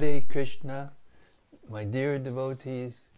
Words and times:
Hare 0.00 0.22
Krishna, 0.22 0.92
my 1.68 1.84
dear 1.84 2.18
devotees, 2.18 3.10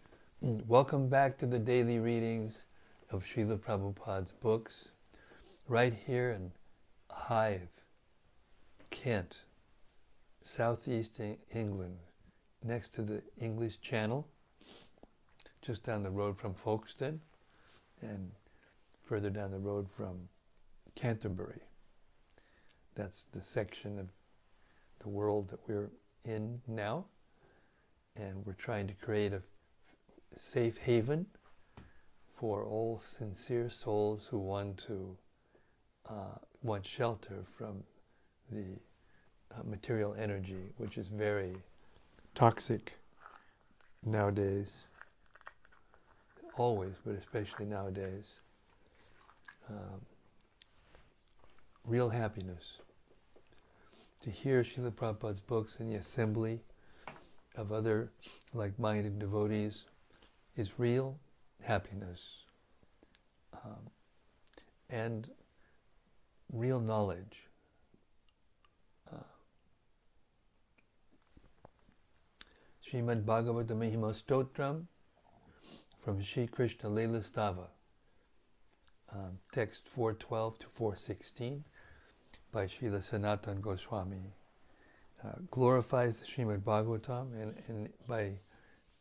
mm, 0.43 0.65
welcome 0.67 1.07
back 1.07 1.37
to 1.37 1.45
the 1.45 1.57
daily 1.57 1.97
readings 1.97 2.65
of 3.09 3.23
Srila 3.23 3.57
Prabhupada's 3.57 4.33
books, 4.33 4.89
right 5.69 5.93
here 5.93 6.31
in 6.31 6.51
Hythe, 7.09 7.61
Kent, 8.89 9.45
southeast 10.43 11.21
England, 11.55 11.99
next 12.65 12.93
to 12.95 13.01
the 13.01 13.21
English 13.39 13.79
Channel, 13.79 14.27
just 15.61 15.83
down 15.83 16.03
the 16.03 16.11
road 16.11 16.37
from 16.37 16.53
Folkestone, 16.53 17.21
and 18.01 18.29
further 19.05 19.29
down 19.29 19.51
the 19.51 19.57
road 19.57 19.87
from 19.95 20.27
Canterbury. 20.95 21.61
That's 22.95 23.25
the 23.31 23.41
section 23.41 23.97
of 23.99 24.07
the 24.99 25.07
world 25.07 25.47
that 25.47 25.59
we're 25.65 25.89
in 26.25 26.61
now. 26.67 27.05
And 28.15 28.45
we're 28.45 28.53
trying 28.53 28.87
to 28.87 28.93
create 28.93 29.33
a 29.33 29.41
safe 30.35 30.77
haven 30.77 31.25
for 32.39 32.63
all 32.65 32.99
sincere 32.99 33.69
souls 33.69 34.27
who 34.29 34.37
want 34.37 34.77
to 34.87 35.17
uh, 36.09 36.37
want 36.61 36.85
shelter 36.85 37.45
from 37.57 37.83
the 38.51 38.65
uh, 39.53 39.63
material 39.63 40.15
energy, 40.19 40.71
which 40.77 40.97
is 40.97 41.07
very 41.07 41.55
toxic 42.35 42.93
nowadays. 44.05 44.69
Always, 46.57 46.93
but 47.05 47.15
especially 47.15 47.65
nowadays. 47.65 48.25
Um, 49.69 50.01
real 51.85 52.09
happiness. 52.09 52.77
To 54.23 54.31
hear 54.31 54.63
Srila 54.63 54.91
Prabhupada's 54.91 55.41
books 55.41 55.75
in 55.81 55.89
the 55.89 55.95
assembly 55.95 56.61
of 57.57 57.73
other 57.73 58.09
like 58.53 58.79
minded 58.79 59.19
devotees 59.19 59.83
is 60.55 60.79
real 60.79 61.19
happiness. 61.61 62.21
Um, 63.65 63.89
and 64.89 65.29
real 66.53 66.79
knowledge. 66.79 67.47
Uh, 69.11 69.17
Srimad 72.87 73.25
Bhagavata 73.25 73.71
Mahima 73.71 74.13
Stotram 74.13 74.85
from 76.01 76.21
Sri 76.21 76.47
Krishna 76.47 76.89
Leela 76.89 77.19
Stava, 77.29 77.67
um, 79.11 79.39
text 79.51 79.89
412 79.89 80.59
to 80.59 80.65
416 80.67 81.65
by 82.53 82.65
Srila 82.67 83.03
Sanatan 83.03 83.59
Goswami. 83.59 84.31
Uh, 85.25 85.31
glorifies 85.49 86.19
the 86.19 86.25
Srimad 86.25 86.61
Bhagavatam 86.61 87.33
and, 87.41 87.55
and 87.67 87.89
by 88.07 88.33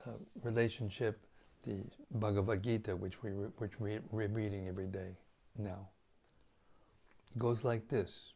uh, 0.06 0.10
relationship 0.42 1.20
the 1.64 1.76
Bhagavad 2.12 2.62
Gita, 2.62 2.96
which, 2.96 3.22
we 3.22 3.30
re, 3.30 3.48
which 3.58 3.78
we, 3.78 3.98
we're 4.10 4.28
reading 4.28 4.68
every 4.68 4.86
day 4.86 5.16
now. 5.58 5.88
It 7.34 7.38
goes 7.38 7.62
like 7.62 7.88
this. 7.88 8.32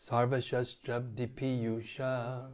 Sarva 0.00 0.38
Shastrab 0.38 1.14
Dipiyusha 1.14 2.46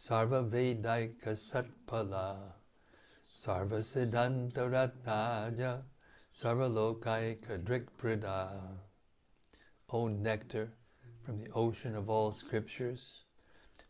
Sarva 0.00 0.48
Vedaika 0.48 1.34
Satpala 1.34 2.36
Sarva 3.34 3.82
Siddhanta 3.82 4.70
Ratnaja 4.70 5.80
Sarva 6.32 6.70
Lokaika 6.70 7.58
Drikprida 7.58 8.50
O 9.88 10.08
nectar 10.08 10.68
from 11.24 11.38
the 11.38 11.50
ocean 11.52 11.94
of 11.94 12.10
all 12.10 12.32
scriptures, 12.32 13.20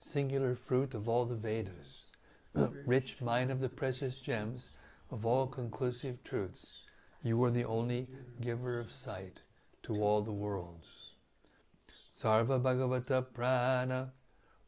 singular 0.01 0.55
fruit 0.55 0.95
of 0.95 1.09
all 1.09 1.25
the 1.25 1.35
Vedas, 1.35 2.07
rich 2.87 3.21
mine 3.21 3.51
of 3.51 3.61
the 3.61 3.69
precious 3.69 4.17
gems 4.21 4.71
of 5.11 5.25
all 5.25 5.47
conclusive 5.47 6.23
truths, 6.25 6.83
you 7.23 7.43
are 7.45 7.51
the 7.51 7.65
only 7.65 8.09
giver 8.41 8.79
of 8.81 8.91
sight 8.91 9.41
to 9.83 10.03
all 10.03 10.23
the 10.23 10.33
worlds. 10.33 10.87
Sarva 12.13 12.61
Bhagavata 12.61 13.25
Prana, 13.33 14.13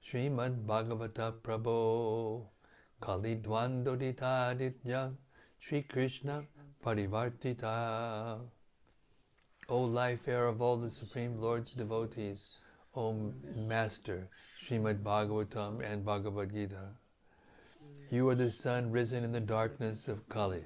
Srimad 0.05 0.65
Bhagavata 0.67 1.33
Prabho, 1.33 2.47
Kali 3.01 3.37
Dvandoditaditya, 3.37 5.13
Sri 5.59 5.83
Krishna 5.83 6.45
Parivartita. 6.85 8.41
O 9.69 9.81
life 9.81 10.29
air 10.29 10.47
of 10.47 10.61
all 10.61 10.77
the 10.77 10.91
Supreme 10.91 11.41
Lord's 11.41 11.71
devotees, 11.71 12.59
O 12.97 13.33
Master, 13.57 14.29
Srimad 14.63 15.03
Bhagavatam 15.03 15.81
and 15.85 16.05
Bhagavad 16.05 16.53
Gita. 16.53 16.91
You 18.11 18.29
are 18.29 18.37
the 18.37 18.51
sun 18.51 18.93
risen 18.93 19.25
in 19.25 19.33
the 19.33 19.41
darkness 19.41 20.07
of 20.07 20.29
Kali. 20.29 20.65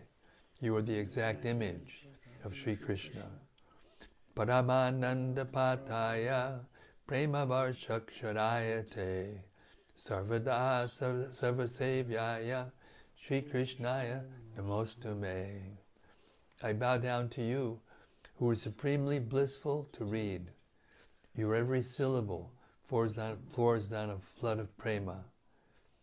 You 0.60 0.76
are 0.76 0.82
the 0.82 0.98
exact 0.98 1.46
image 1.46 2.06
of 2.44 2.54
Sri 2.54 2.76
Krishna. 2.76 3.24
Paramananda 4.36 5.46
Pataya 5.46 6.60
Prema 7.06 7.46
Varshaksharayate 7.46 9.38
Sarvada 9.96 10.84
Sarvasevyaya 11.32 12.70
Sri 13.16 13.40
Krishnaya 13.40 14.22
Namostume. 14.56 15.78
I 16.62 16.72
bow 16.74 16.98
down 16.98 17.30
to 17.30 17.42
you 17.42 17.80
who 18.36 18.50
are 18.50 18.54
supremely 18.54 19.18
blissful 19.18 19.88
to 19.94 20.04
read. 20.04 20.50
Your 21.38 21.54
every 21.54 21.82
syllable 21.82 22.50
pours 22.88 23.12
down, 23.12 23.38
pours 23.52 23.86
down 23.88 24.10
a 24.10 24.18
flood 24.18 24.58
of 24.58 24.76
prema. 24.76 25.24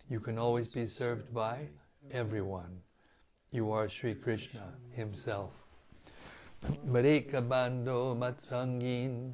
You 0.09 0.21
can 0.21 0.37
always 0.37 0.69
be 0.69 0.85
served 0.85 1.33
by 1.33 1.67
everyone. 2.09 2.79
You 3.51 3.69
are 3.73 3.89
Sri 3.89 4.15
Krishna 4.15 4.71
Himself. 4.91 5.51
Marika 6.87 7.41
Bando 7.41 8.15
Matsangin 8.15 9.33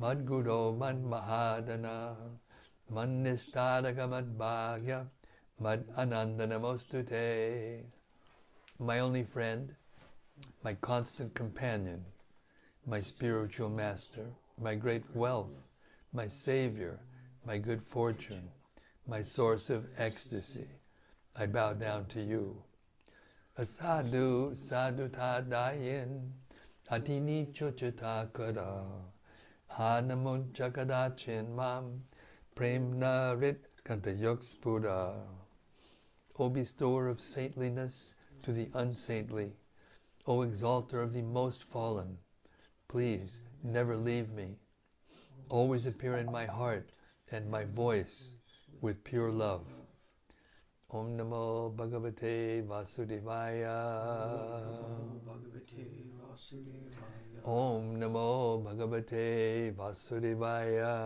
Madguro 0.00 0.72
Mad 0.72 1.04
Mahadana 1.04 2.16
Manistadaka 2.90 4.08
Mad 4.08 4.38
Bhagya 4.38 5.06
Mad 5.60 5.86
Anandanamostute. 5.98 7.82
My 8.78 9.00
only 9.00 9.24
friend, 9.24 9.74
my 10.64 10.72
constant 10.72 11.34
companion, 11.34 12.02
my 12.86 13.00
spiritual 13.00 13.68
master, 13.68 14.24
my 14.62 14.74
great 14.74 15.04
wealth, 15.14 15.50
my 16.12 16.26
savior, 16.26 17.00
my 17.44 17.58
good 17.58 17.82
fortune, 17.82 18.48
my 19.06 19.20
source 19.20 19.70
of 19.70 19.86
ecstasy. 19.98 20.68
I 21.34 21.46
bow 21.46 21.72
down 21.72 22.06
to 22.06 22.22
you. 22.22 22.62
Asadu 23.58 24.56
sadhu 24.56 25.08
tadayin 25.08 26.30
atini 26.90 27.52
chochata 27.52 28.32
kada 28.32 28.84
hanamunchakadachin 29.76 31.54
mam 31.54 32.04
premna 32.54 33.40
rit 33.40 33.64
kantayokspura. 33.84 35.14
O 36.38 36.48
bestower 36.48 37.08
of 37.08 37.20
saintliness 37.20 38.14
to 38.42 38.52
the 38.52 38.68
unsaintly, 38.74 39.52
O 40.26 40.42
exalter 40.42 41.02
of 41.02 41.12
the 41.12 41.22
most 41.22 41.64
fallen, 41.64 42.18
Please 42.92 43.38
never 43.62 43.96
leave 43.96 44.30
me. 44.30 44.56
Always 45.48 45.86
appear 45.86 46.16
in 46.16 46.30
my 46.30 46.46
heart 46.46 46.90
and 47.30 47.50
my 47.50 47.64
voice 47.64 48.28
with 48.80 49.02
pure 49.04 49.30
love. 49.30 49.66
Om 50.90 51.16
Namo 51.16 51.74
Bhagavate 51.74 52.66
Vasudevaya. 52.66 53.76
Om 57.44 57.96
Namo 57.98 58.62
Bhagavate 58.62 59.74
Vasudevaya. 59.74 60.96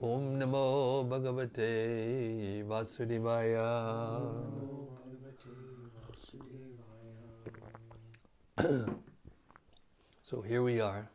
Om 0.00 0.38
Namo 0.38 1.06
Bhagavate 1.06 2.64
Vasudevaya. 2.66 3.66
so 10.28 10.40
here 10.40 10.62
we 10.62 10.80
are, 10.80 11.08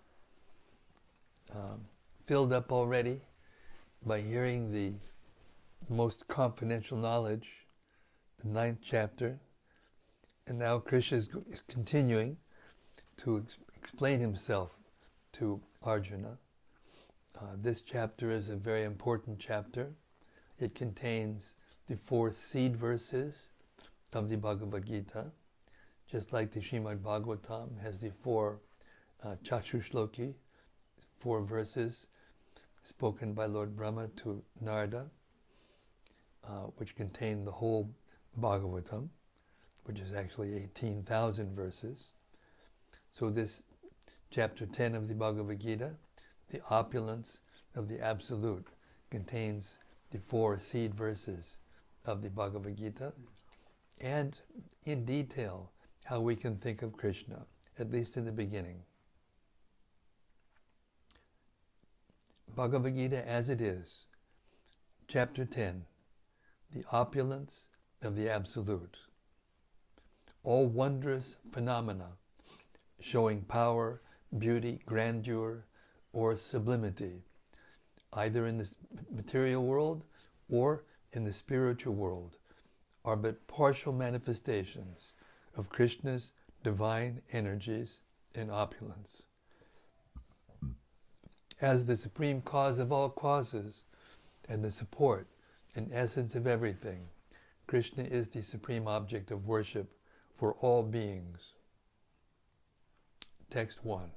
um, 1.54 1.82
filled 2.28 2.54
up 2.54 2.72
already 2.72 3.20
by 4.06 4.22
hearing 4.22 4.72
the 4.72 4.94
most 5.94 6.26
confidential 6.30 6.98
knowledge, 6.98 7.50
the 8.42 8.48
ninth 8.48 8.78
chapter, 8.82 9.38
and 10.48 10.58
now 10.58 10.80
Krishna 10.80 11.18
is, 11.18 11.28
is 11.52 11.62
continuing 11.68 12.38
to 13.18 13.40
ex- 13.40 13.58
explain 13.76 14.22
himself 14.22 14.72
to 15.34 15.60
Arjuna. 15.84 16.38
Uh, 17.38 17.56
this 17.62 17.82
chapter 17.82 18.32
is 18.32 18.48
a 18.48 18.56
very 18.56 18.86
important 18.86 19.40
chapter. 19.40 19.92
It 20.58 20.74
contains 20.74 21.56
the 21.90 21.98
four 21.98 22.32
seed 22.32 22.78
verses 22.78 23.52
of 24.14 24.30
the 24.30 24.38
Bhagavad 24.38 24.86
Gita 24.86 25.26
just 26.10 26.34
like 26.34 26.52
the 26.52 26.60
Srimad 26.60 27.00
Bhagavatam 27.00 27.82
has 27.82 28.00
the 28.00 28.12
four 28.22 28.60
uh, 29.24 29.36
Chatushloki, 29.44 30.34
four 31.20 31.42
verses 31.42 32.08
spoken 32.84 33.34
by 33.34 33.46
Lord 33.46 33.76
Brahma 33.76 34.08
to 34.18 34.42
Narada, 34.60 35.06
uh, 36.48 36.66
which 36.78 36.96
contain 36.96 37.46
the 37.46 37.52
whole 37.52 37.90
Bhagavatam, 38.40 39.10
which 39.84 40.00
is 40.00 40.14
actually 40.14 40.56
18,000 40.56 41.56
verses. 41.56 42.14
So 43.12 43.30
this 43.30 43.62
chapter 44.32 44.66
10 44.66 44.96
of 44.96 45.08
the 45.08 45.14
Bhagavad 45.14 45.60
Gita, 45.60 45.92
the 46.50 46.62
opulence 46.70 47.40
of 47.76 47.88
the 47.88 48.00
Absolute, 48.00 48.68
contains 49.10 49.76
the 50.12 50.20
four 50.20 50.58
seed 50.58 50.96
verses 50.96 51.58
of 52.06 52.22
the 52.22 52.30
Bhagavad 52.30 52.78
Gita, 52.78 53.14
and 54.00 54.40
in 54.86 55.06
detail 55.06 55.72
how 56.06 56.20
we 56.20 56.36
can 56.36 56.58
think 56.58 56.82
of 56.82 56.94
Krishna, 56.94 57.46
at 57.78 57.92
least 57.92 58.18
in 58.18 58.26
the 58.26 58.32
beginning. 58.32 58.82
Bhagavad 62.54 62.96
Gita 62.96 63.26
as 63.26 63.48
it 63.48 63.62
is, 63.62 64.06
chapter 65.08 65.46
10, 65.46 65.86
the 66.74 66.84
opulence 66.92 67.68
of 68.02 68.18
the 68.18 68.30
Absolute. 68.30 68.98
All 70.44 70.68
wondrous 70.68 71.38
phenomena 71.54 72.10
showing 73.00 73.44
power, 73.44 74.02
beauty, 74.38 74.82
grandeur, 74.86 75.64
or 76.12 76.36
sublimity, 76.36 77.24
either 78.12 78.46
in 78.46 78.58
the 78.58 78.70
material 79.10 79.64
world 79.64 80.04
or 80.50 80.84
in 81.14 81.24
the 81.24 81.32
spiritual 81.32 81.94
world, 81.94 82.36
are 83.06 83.16
but 83.16 83.48
partial 83.48 83.94
manifestations 83.94 85.14
of 85.56 85.70
Krishna's 85.70 86.34
divine 86.64 87.22
energies 87.32 88.02
and 88.36 88.52
opulence. 88.52 89.24
As 91.62 91.86
the 91.86 91.96
supreme 91.96 92.42
cause 92.42 92.80
of 92.80 92.92
all 92.92 93.12
causes 93.12 93.84
and 94.50 94.64
the 94.64 94.72
support 94.72 95.28
and 95.76 95.94
essence 95.94 96.34
of 96.34 96.48
everything, 96.48 97.08
Krishna 97.68 98.04
is 98.04 98.28
the 98.28 98.42
supreme 98.42 98.88
object 98.88 99.30
of 99.30 99.48
worship 99.48 99.94
for 100.36 100.54
all 100.56 100.82
beings. 100.82 101.54
Text 103.52 103.86
1. 103.86 104.10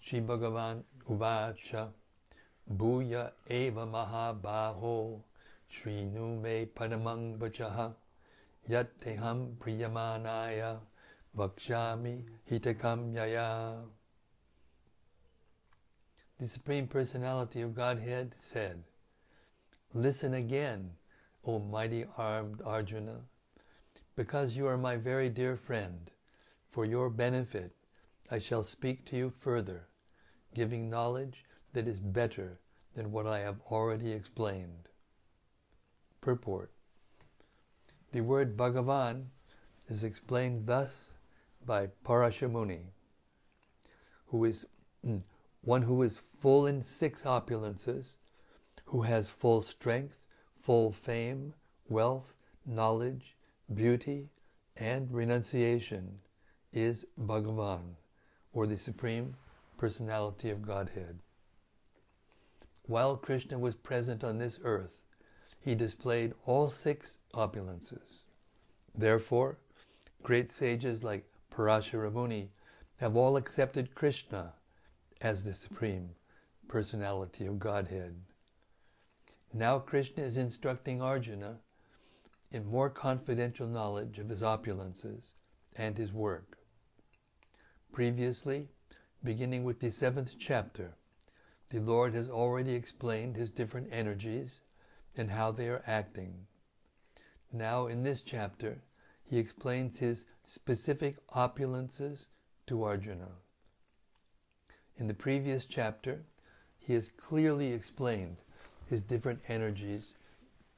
Shri 0.00 0.20
Bhagavan 0.20 0.82
Uvacha 1.08 1.90
Bhuya 2.76 3.30
Eva 3.48 3.86
Mahabaho 3.86 5.20
Shrinu 5.70 6.42
Me 6.42 6.66
Padamang 6.66 7.38
Vachaha 7.38 7.94
Yatteham 8.68 9.54
Priyamanaya 9.58 10.78
Vakshami 11.36 12.24
Hitakam 12.50 13.14
Yaya 13.14 13.76
The 16.40 16.48
Supreme 16.48 16.86
Personality 16.86 17.60
of 17.60 17.74
Godhead 17.74 18.34
said, 18.34 18.82
Listen 19.92 20.32
again, 20.32 20.92
O 21.44 21.58
mighty 21.58 22.06
armed 22.16 22.62
Arjuna, 22.62 23.20
because 24.16 24.56
you 24.56 24.66
are 24.66 24.78
my 24.78 24.96
very 24.96 25.28
dear 25.28 25.54
friend. 25.54 26.10
For 26.70 26.86
your 26.86 27.10
benefit, 27.10 27.72
I 28.30 28.38
shall 28.38 28.62
speak 28.62 29.04
to 29.06 29.18
you 29.18 29.28
further, 29.28 29.86
giving 30.54 30.88
knowledge 30.88 31.44
that 31.74 31.86
is 31.86 32.00
better 32.00 32.58
than 32.94 33.12
what 33.12 33.26
I 33.26 33.40
have 33.40 33.60
already 33.70 34.10
explained. 34.10 34.88
Purport 36.22 36.70
The 38.12 38.22
word 38.22 38.56
Bhagavan 38.56 39.26
is 39.90 40.04
explained 40.04 40.66
thus 40.66 41.12
by 41.66 41.88
Parashara 42.02 42.50
Muni, 42.50 42.86
who 44.28 44.46
is 44.46 44.64
mm, 45.06 45.20
one 45.62 45.82
who 45.82 46.02
is 46.02 46.22
full 46.38 46.66
in 46.66 46.82
six 46.82 47.22
opulences, 47.22 48.16
who 48.86 49.02
has 49.02 49.28
full 49.28 49.62
strength, 49.62 50.16
full 50.58 50.90
fame, 50.90 51.52
wealth, 51.88 52.32
knowledge, 52.64 53.36
beauty, 53.74 54.28
and 54.76 55.10
renunciation, 55.12 56.18
is 56.72 57.04
Bhagavan, 57.18 57.96
or 58.52 58.66
the 58.66 58.78
Supreme 58.78 59.36
Personality 59.76 60.50
of 60.50 60.62
Godhead. 60.62 61.18
While 62.86 63.16
Krishna 63.16 63.58
was 63.58 63.74
present 63.74 64.24
on 64.24 64.38
this 64.38 64.58
earth, 64.64 64.90
he 65.60 65.74
displayed 65.74 66.34
all 66.46 66.70
six 66.70 67.18
opulences. 67.34 68.22
Therefore, 68.94 69.58
great 70.22 70.50
sages 70.50 71.02
like 71.02 71.30
Parashara 71.50 72.12
Muni 72.12 72.50
have 72.96 73.16
all 73.16 73.36
accepted 73.36 73.94
Krishna 73.94 74.54
as 75.20 75.44
the 75.44 75.52
Supreme 75.52 76.10
Personality 76.68 77.46
of 77.46 77.58
Godhead. 77.58 78.14
Now 79.52 79.78
Krishna 79.78 80.22
is 80.22 80.36
instructing 80.36 81.02
Arjuna 81.02 81.58
in 82.50 82.64
more 82.64 82.88
confidential 82.88 83.68
knowledge 83.68 84.18
of 84.18 84.28
his 84.28 84.42
opulences 84.42 85.34
and 85.76 85.98
his 85.98 86.12
work. 86.12 86.58
Previously, 87.92 88.68
beginning 89.22 89.64
with 89.64 89.80
the 89.80 89.90
seventh 89.90 90.36
chapter, 90.38 90.94
the 91.68 91.80
Lord 91.80 92.14
has 92.14 92.30
already 92.30 92.72
explained 92.72 93.36
his 93.36 93.50
different 93.50 93.88
energies 93.92 94.60
and 95.16 95.30
how 95.30 95.52
they 95.52 95.68
are 95.68 95.82
acting. 95.86 96.46
Now, 97.52 97.88
in 97.88 98.02
this 98.02 98.22
chapter, 98.22 98.80
he 99.24 99.38
explains 99.38 99.98
his 99.98 100.24
specific 100.44 101.16
opulences 101.28 102.26
to 102.68 102.84
Arjuna. 102.84 103.28
In 105.00 105.06
the 105.06 105.14
previous 105.14 105.64
chapter, 105.64 106.26
he 106.78 106.92
has 106.92 107.08
clearly 107.08 107.72
explained 107.72 108.36
his 108.84 109.00
different 109.00 109.40
energies 109.48 110.18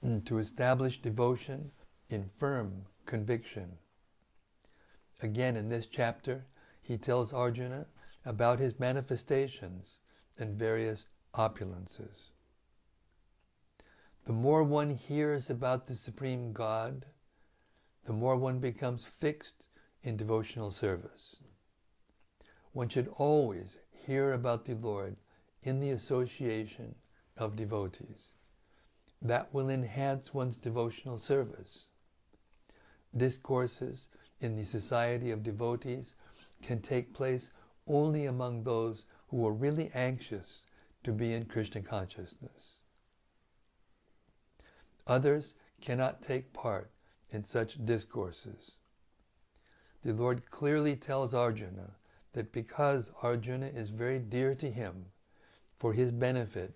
mm, 0.04 0.24
to 0.26 0.38
establish 0.38 1.02
devotion 1.02 1.72
in 2.08 2.30
firm 2.38 2.86
conviction. 3.04 3.78
Again, 5.22 5.56
in 5.56 5.68
this 5.68 5.88
chapter, 5.88 6.44
he 6.80 6.96
tells 6.96 7.32
Arjuna 7.32 7.86
about 8.24 8.60
his 8.60 8.78
manifestations 8.78 9.98
and 10.38 10.56
various 10.56 11.06
opulences. 11.34 12.30
The 14.24 14.32
more 14.32 14.62
one 14.62 14.90
hears 14.90 15.50
about 15.50 15.88
the 15.88 15.94
Supreme 15.94 16.52
God, 16.52 17.06
the 18.04 18.12
more 18.12 18.36
one 18.36 18.60
becomes 18.60 19.04
fixed 19.04 19.68
in 20.04 20.16
devotional 20.16 20.70
service. 20.70 21.34
One 22.72 22.88
should 22.88 23.08
always 23.16 23.78
hear 24.06 24.32
about 24.32 24.64
the 24.64 24.74
Lord 24.74 25.16
in 25.62 25.80
the 25.80 25.90
association 25.90 26.94
of 27.36 27.56
devotees. 27.56 28.30
That 29.20 29.52
will 29.54 29.70
enhance 29.70 30.34
one's 30.34 30.56
devotional 30.56 31.18
service. 31.18 31.84
Discourses 33.16 34.08
in 34.40 34.56
the 34.56 34.64
society 34.64 35.30
of 35.30 35.42
devotees 35.42 36.14
can 36.62 36.80
take 36.80 37.14
place 37.14 37.50
only 37.86 38.26
among 38.26 38.62
those 38.62 39.04
who 39.28 39.46
are 39.46 39.52
really 39.52 39.90
anxious 39.94 40.62
to 41.04 41.12
be 41.12 41.32
in 41.32 41.44
Krishna 41.44 41.82
consciousness. 41.82 42.78
Others 45.06 45.54
cannot 45.80 46.22
take 46.22 46.52
part 46.52 46.90
in 47.30 47.44
such 47.44 47.84
discourses. 47.84 48.72
The 50.04 50.12
Lord 50.12 50.50
clearly 50.50 50.96
tells 50.96 51.34
Arjuna 51.34 51.90
that 52.32 52.52
because 52.52 53.12
Arjuna 53.22 53.66
is 53.66 53.90
very 53.90 54.18
dear 54.18 54.54
to 54.54 54.70
him, 54.70 55.06
for 55.78 55.92
his 55.92 56.10
benefit, 56.10 56.72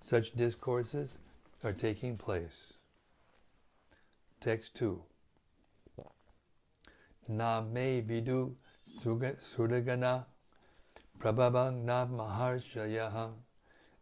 such 0.00 0.32
discourses 0.32 1.18
are 1.64 1.72
taking 1.72 2.16
place. 2.16 2.74
Text 4.40 4.74
2. 4.76 5.02
Na 7.28 7.60
me 7.60 8.02
vidu 8.02 8.54
sudagana 8.84 10.24
prabhavang 11.18 11.84
na 11.84 12.04
maharshayaha 12.06 13.30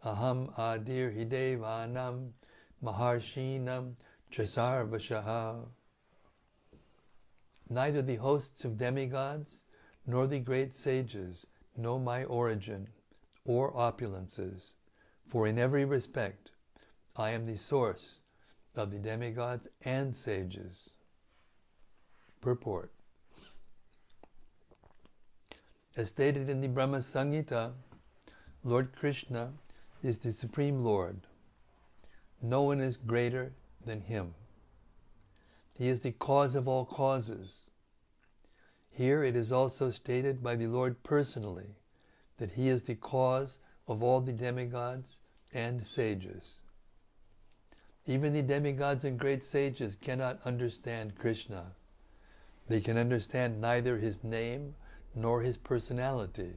aham 0.04 0.52
adir 0.56 1.14
hidevanam 1.14 2.30
maharshinam 2.82 3.92
chasarvashaha. 4.32 5.66
Neither 7.68 8.02
the 8.02 8.16
hosts 8.16 8.64
of 8.64 8.78
demigods 8.78 9.62
nor 10.10 10.26
the 10.26 10.40
great 10.40 10.74
sages 10.74 11.46
know 11.76 11.96
my 11.96 12.24
origin 12.24 12.88
or 13.44 13.72
opulences, 13.72 14.72
for 15.28 15.46
in 15.46 15.56
every 15.56 15.84
respect 15.84 16.50
I 17.14 17.30
am 17.30 17.46
the 17.46 17.56
source 17.56 18.18
of 18.74 18.90
the 18.90 18.98
demigods 18.98 19.68
and 19.82 20.16
sages. 20.16 20.90
Purport 22.40 22.90
As 25.96 26.08
stated 26.08 26.48
in 26.48 26.60
the 26.60 26.68
Brahma 26.68 26.98
Samhita, 26.98 27.72
Lord 28.64 28.92
Krishna 28.96 29.52
is 30.02 30.18
the 30.18 30.32
Supreme 30.32 30.82
Lord. 30.82 31.20
No 32.42 32.62
one 32.62 32.80
is 32.80 32.96
greater 32.96 33.52
than 33.84 34.00
Him. 34.00 34.34
He 35.72 35.88
is 35.88 36.00
the 36.00 36.12
cause 36.12 36.56
of 36.56 36.66
all 36.66 36.84
causes. 36.84 37.69
Here 38.90 39.24
it 39.24 39.36
is 39.36 39.52
also 39.52 39.90
stated 39.90 40.42
by 40.42 40.56
the 40.56 40.66
Lord 40.66 41.02
personally 41.02 41.76
that 42.38 42.52
he 42.52 42.68
is 42.68 42.82
the 42.82 42.94
cause 42.94 43.58
of 43.86 44.02
all 44.02 44.20
the 44.20 44.32
demigods 44.32 45.18
and 45.52 45.82
sages. 45.82 46.60
Even 48.06 48.32
the 48.32 48.42
demigods 48.42 49.04
and 49.04 49.18
great 49.18 49.44
sages 49.44 49.94
cannot 49.94 50.40
understand 50.44 51.16
Krishna. 51.16 51.72
They 52.68 52.80
can 52.80 52.96
understand 52.96 53.60
neither 53.60 53.98
his 53.98 54.22
name 54.24 54.74
nor 55.14 55.42
his 55.42 55.56
personality. 55.56 56.54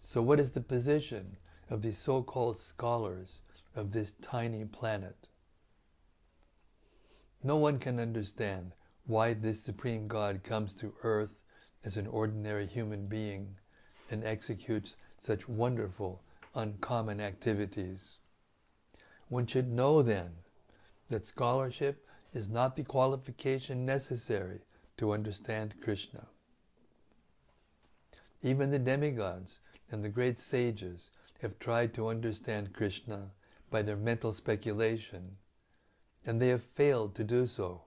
So, 0.00 0.22
what 0.22 0.40
is 0.40 0.50
the 0.52 0.60
position 0.60 1.36
of 1.68 1.82
the 1.82 1.92
so 1.92 2.22
called 2.22 2.56
scholars 2.56 3.40
of 3.74 3.92
this 3.92 4.12
tiny 4.22 4.64
planet? 4.64 5.28
No 7.42 7.56
one 7.56 7.78
can 7.78 7.98
understand 7.98 8.72
why 9.06 9.34
this 9.34 9.60
Supreme 9.60 10.08
God 10.08 10.42
comes 10.42 10.74
to 10.74 10.94
earth 11.02 11.39
as 11.84 11.96
an 11.96 12.06
ordinary 12.06 12.66
human 12.66 13.06
being 13.06 13.56
and 14.10 14.24
executes 14.24 14.96
such 15.18 15.48
wonderful, 15.48 16.20
uncommon 16.54 17.20
activities. 17.20 18.18
One 19.28 19.46
should 19.46 19.70
know 19.70 20.02
then 20.02 20.30
that 21.08 21.24
scholarship 21.24 22.06
is 22.34 22.48
not 22.48 22.76
the 22.76 22.84
qualification 22.84 23.86
necessary 23.86 24.60
to 24.96 25.12
understand 25.12 25.74
Krishna. 25.82 26.26
Even 28.42 28.70
the 28.70 28.78
demigods 28.78 29.60
and 29.90 30.04
the 30.04 30.08
great 30.08 30.38
sages 30.38 31.10
have 31.40 31.58
tried 31.58 31.94
to 31.94 32.08
understand 32.08 32.72
Krishna 32.72 33.30
by 33.70 33.82
their 33.82 33.96
mental 33.96 34.32
speculation, 34.32 35.36
and 36.26 36.40
they 36.40 36.48
have 36.48 36.62
failed 36.62 37.14
to 37.14 37.24
do 37.24 37.46
so. 37.46 37.82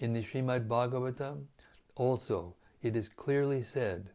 In 0.00 0.12
the 0.12 0.22
Srimad 0.22 0.68
Bhagavatam, 0.68 1.46
also, 1.98 2.54
it 2.80 2.94
is 2.94 3.08
clearly 3.08 3.60
said 3.60 4.10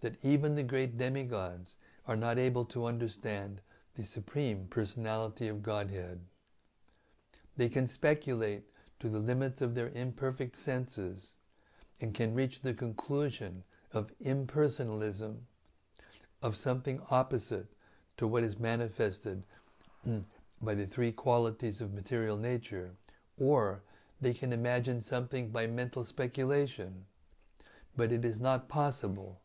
that 0.00 0.16
even 0.22 0.54
the 0.54 0.62
great 0.62 0.96
demigods 0.96 1.74
are 2.06 2.16
not 2.16 2.38
able 2.38 2.64
to 2.64 2.86
understand 2.86 3.60
the 3.96 4.04
Supreme 4.04 4.66
Personality 4.70 5.48
of 5.48 5.62
Godhead. 5.62 6.20
They 7.56 7.68
can 7.68 7.88
speculate 7.88 8.64
to 9.00 9.08
the 9.08 9.18
limits 9.18 9.60
of 9.60 9.74
their 9.74 9.90
imperfect 9.90 10.54
senses 10.56 11.34
and 12.00 12.14
can 12.14 12.34
reach 12.34 12.60
the 12.60 12.74
conclusion 12.74 13.64
of 13.92 14.12
impersonalism, 14.18 15.36
of 16.40 16.56
something 16.56 17.00
opposite 17.10 17.66
to 18.16 18.26
what 18.28 18.44
is 18.44 18.58
manifested 18.58 19.42
by 20.62 20.74
the 20.74 20.86
three 20.86 21.12
qualities 21.12 21.80
of 21.80 21.94
material 21.94 22.36
nature, 22.36 22.94
or 23.38 23.82
they 24.20 24.34
can 24.34 24.52
imagine 24.52 25.00
something 25.00 25.50
by 25.50 25.66
mental 25.66 26.04
speculation. 26.04 27.06
But 27.96 28.12
it 28.12 28.24
is 28.24 28.40
not 28.40 28.68
possible 28.68 29.40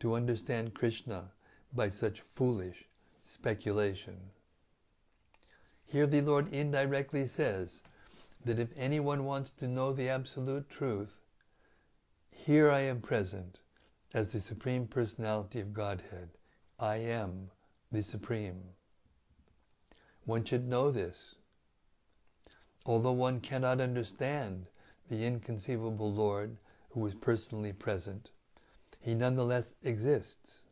to 0.00 0.14
understand 0.14 0.74
Krishna 0.74 1.32
by 1.72 1.88
such 1.88 2.22
foolish 2.34 2.88
speculation. 3.22 4.30
Here 5.84 6.06
the 6.06 6.20
Lord 6.20 6.52
indirectly 6.52 7.26
says 7.26 7.82
that 8.44 8.58
if 8.58 8.68
anyone 8.76 9.24
wants 9.24 9.50
to 9.50 9.68
know 9.68 9.92
the 9.92 10.08
absolute 10.08 10.68
truth, 10.68 11.14
here 12.30 12.70
I 12.70 12.80
am 12.80 13.00
present 13.00 13.60
as 14.14 14.32
the 14.32 14.40
Supreme 14.40 14.86
Personality 14.86 15.60
of 15.60 15.74
Godhead. 15.74 16.30
I 16.78 16.96
am 16.96 17.50
the 17.92 18.02
Supreme. 18.02 18.62
One 20.24 20.44
should 20.44 20.68
know 20.68 20.90
this. 20.90 21.34
Although 22.86 23.12
one 23.12 23.40
cannot 23.40 23.80
understand 23.80 24.66
the 25.10 25.24
inconceivable 25.24 26.12
Lord 26.12 26.56
who 26.98 27.06
is 27.06 27.14
personally 27.14 27.72
present, 27.72 28.30
he 28.98 29.14
nonetheless 29.14 29.72
exists. 29.84 30.62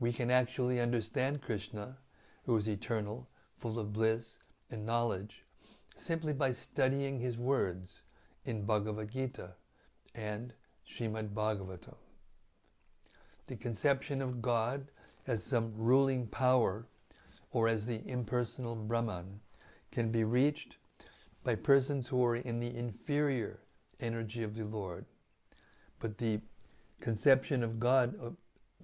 We 0.00 0.10
can 0.10 0.30
actually 0.30 0.80
understand 0.80 1.42
Krishna, 1.42 1.98
who 2.46 2.56
is 2.56 2.66
eternal, 2.66 3.28
full 3.58 3.78
of 3.78 3.92
bliss 3.92 4.38
and 4.70 4.86
knowledge, 4.86 5.44
simply 5.96 6.32
by 6.32 6.52
studying 6.52 7.20
his 7.20 7.36
words 7.36 8.00
in 8.46 8.64
Bhagavad 8.64 9.10
Gita 9.10 9.50
and 10.14 10.54
Srimad 10.88 11.34
Bhagavatam. 11.34 11.96
The 13.48 13.56
conception 13.56 14.22
of 14.22 14.40
God 14.40 14.90
as 15.26 15.42
some 15.42 15.74
ruling 15.76 16.26
power 16.26 16.86
or 17.50 17.68
as 17.68 17.84
the 17.84 18.00
impersonal 18.08 18.74
Brahman 18.74 19.40
can 19.90 20.10
be 20.10 20.24
reached 20.24 20.76
by 21.44 21.54
persons 21.54 22.08
who 22.08 22.24
are 22.24 22.36
in 22.36 22.60
the 22.60 22.74
inferior 22.74 23.60
energy 24.00 24.42
of 24.42 24.54
the 24.54 24.64
Lord. 24.64 25.04
But 25.98 26.18
the 26.18 26.40
conception 27.00 27.62
of 27.62 27.78
God, 27.78 28.14
uh, 28.22 28.30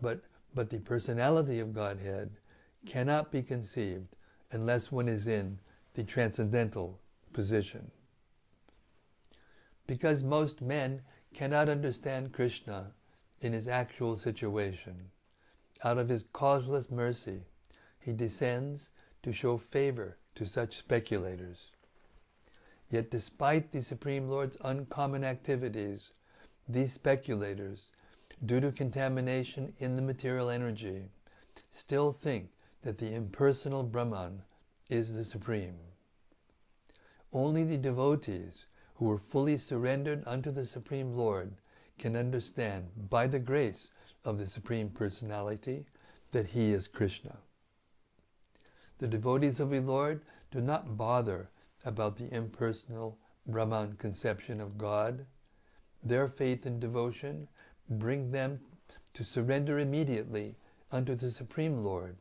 but, 0.01 0.21
but 0.55 0.71
the 0.71 0.79
personality 0.79 1.61
of 1.61 1.75
Godhead 1.75 2.31
cannot 2.87 3.31
be 3.31 3.43
conceived 3.43 4.17
unless 4.51 4.93
one 4.93 5.09
is 5.09 5.27
in 5.27 5.59
the 5.95 6.05
transcendental 6.05 6.99
position. 7.33 7.91
Because 9.87 10.23
most 10.23 10.63
men 10.63 11.03
cannot 11.35 11.69
understand 11.69 12.33
Krishna 12.33 12.93
in 13.41 13.53
his 13.53 13.69
actual 13.69 14.17
situation, 14.17 15.11
out 15.85 15.99
of 15.99 16.09
his 16.09 16.25
causeless 16.33 16.91
mercy, 16.91 17.43
he 17.99 18.13
descends 18.13 18.91
to 19.23 19.33
show 19.33 19.59
favor 19.59 20.17
to 20.35 20.47
such 20.47 20.77
speculators. 20.77 21.72
Yet, 22.93 23.11
despite 23.11 23.73
the 23.73 23.81
Supreme 23.81 24.29
Lord's 24.29 24.59
uncommon 24.61 25.25
activities, 25.25 26.11
these 26.69 26.93
speculators, 26.93 27.91
due 28.45 28.61
to 28.61 28.71
contamination 28.71 29.73
in 29.79 29.95
the 29.95 30.03
material 30.03 30.51
energy, 30.51 31.05
still 31.71 32.13
think 32.13 32.51
that 32.83 32.99
the 32.99 33.15
impersonal 33.15 33.83
Brahman 33.83 34.43
is 34.91 35.15
the 35.15 35.25
Supreme. 35.25 35.79
Only 37.33 37.65
the 37.65 37.79
devotees 37.79 38.67
who 38.97 39.11
are 39.11 39.17
fully 39.17 39.57
surrendered 39.57 40.23
unto 40.27 40.51
the 40.51 40.67
Supreme 40.67 41.15
Lord 41.15 41.55
can 41.99 42.15
understand, 42.15 42.91
by 43.09 43.27
the 43.27 43.39
grace 43.39 43.89
of 44.23 44.37
the 44.37 44.47
Supreme 44.47 44.91
Personality, 44.91 45.87
that 46.33 46.49
He 46.49 46.73
is 46.73 46.89
Krishna. 46.89 47.39
The 48.99 49.09
devotees 49.09 49.61
of 49.61 49.71
the 49.71 49.81
Lord 49.81 50.21
do 50.51 50.61
not 50.61 50.99
bother 50.99 51.49
about 51.85 52.17
the 52.17 52.33
impersonal 52.33 53.19
Brahman 53.47 53.95
conception 53.95 54.61
of 54.61 54.79
God. 54.79 55.27
Their 56.03 56.29
faith 56.29 56.67
and 56.67 56.81
devotion 56.81 57.49
bring 57.89 58.31
them 58.31 58.61
to 59.15 59.25
surrender 59.25 59.79
immediately 59.79 60.57
unto 60.91 61.15
the 61.15 61.31
Supreme 61.31 61.85
Lord 61.85 62.17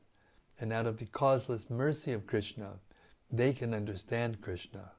and 0.60 0.72
out 0.72 0.86
of 0.86 0.98
the 0.98 1.06
causeless 1.06 1.70
mercy 1.70 2.14
of 2.14 2.28
Krishna, 2.28 2.74
they 3.32 3.52
can 3.52 3.74
understand 3.74 4.42
Krishna. 4.42 4.92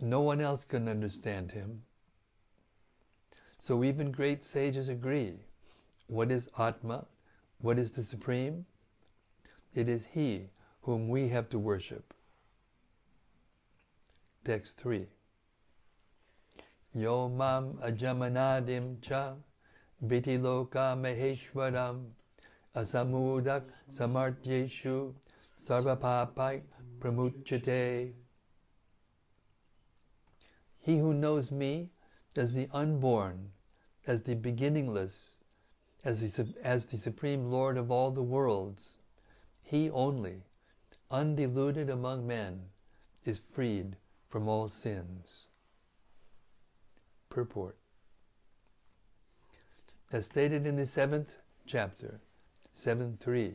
No 0.00 0.20
one 0.20 0.40
else 0.40 0.64
can 0.64 0.88
understand 0.88 1.52
him. 1.52 1.82
So 3.58 3.84
even 3.84 4.10
great 4.10 4.42
sages 4.42 4.88
agree. 4.88 5.34
What 6.06 6.32
is 6.32 6.48
Atma? 6.58 7.06
What 7.60 7.78
is 7.78 7.90
the 7.90 8.02
Supreme? 8.02 8.66
It 9.74 9.88
is 9.88 10.06
He 10.06 10.48
whom 10.82 11.08
we 11.08 11.28
have 11.28 11.48
to 11.50 11.58
worship. 11.58 12.14
Text 14.44 14.76
3. 14.78 15.06
Yo 16.94 17.28
mam 17.28 17.74
ajamanadim 17.74 19.00
cha 19.00 19.36
vitiloka 20.04 20.96
maheshwaram 20.98 22.10
asamudak 22.74 23.62
samartyeshu 23.88 25.14
sarvapapai 25.60 26.62
pramuchate. 26.98 28.14
He 30.80 30.98
who 30.98 31.14
knows 31.14 31.52
me 31.52 31.90
as 32.36 32.52
the 32.52 32.68
unborn, 32.72 33.52
as 34.08 34.22
the 34.22 34.34
beginningless, 34.34 35.36
as 36.02 36.20
the, 36.20 36.52
as 36.64 36.86
the 36.86 36.96
supreme 36.96 37.48
Lord 37.48 37.78
of 37.78 37.92
all 37.92 38.10
the 38.10 38.24
worlds, 38.24 38.98
he 39.62 39.88
only, 39.88 40.42
undiluted 41.12 41.88
among 41.88 42.26
men, 42.26 42.70
is 43.24 43.40
freed 43.52 43.96
from 44.32 44.48
all 44.48 44.66
sins. 44.66 45.48
Purport. 47.28 47.76
As 50.10 50.24
stated 50.24 50.66
in 50.66 50.76
the 50.76 50.86
seventh 50.86 51.36
chapter, 51.66 52.18
7.3 52.74 53.52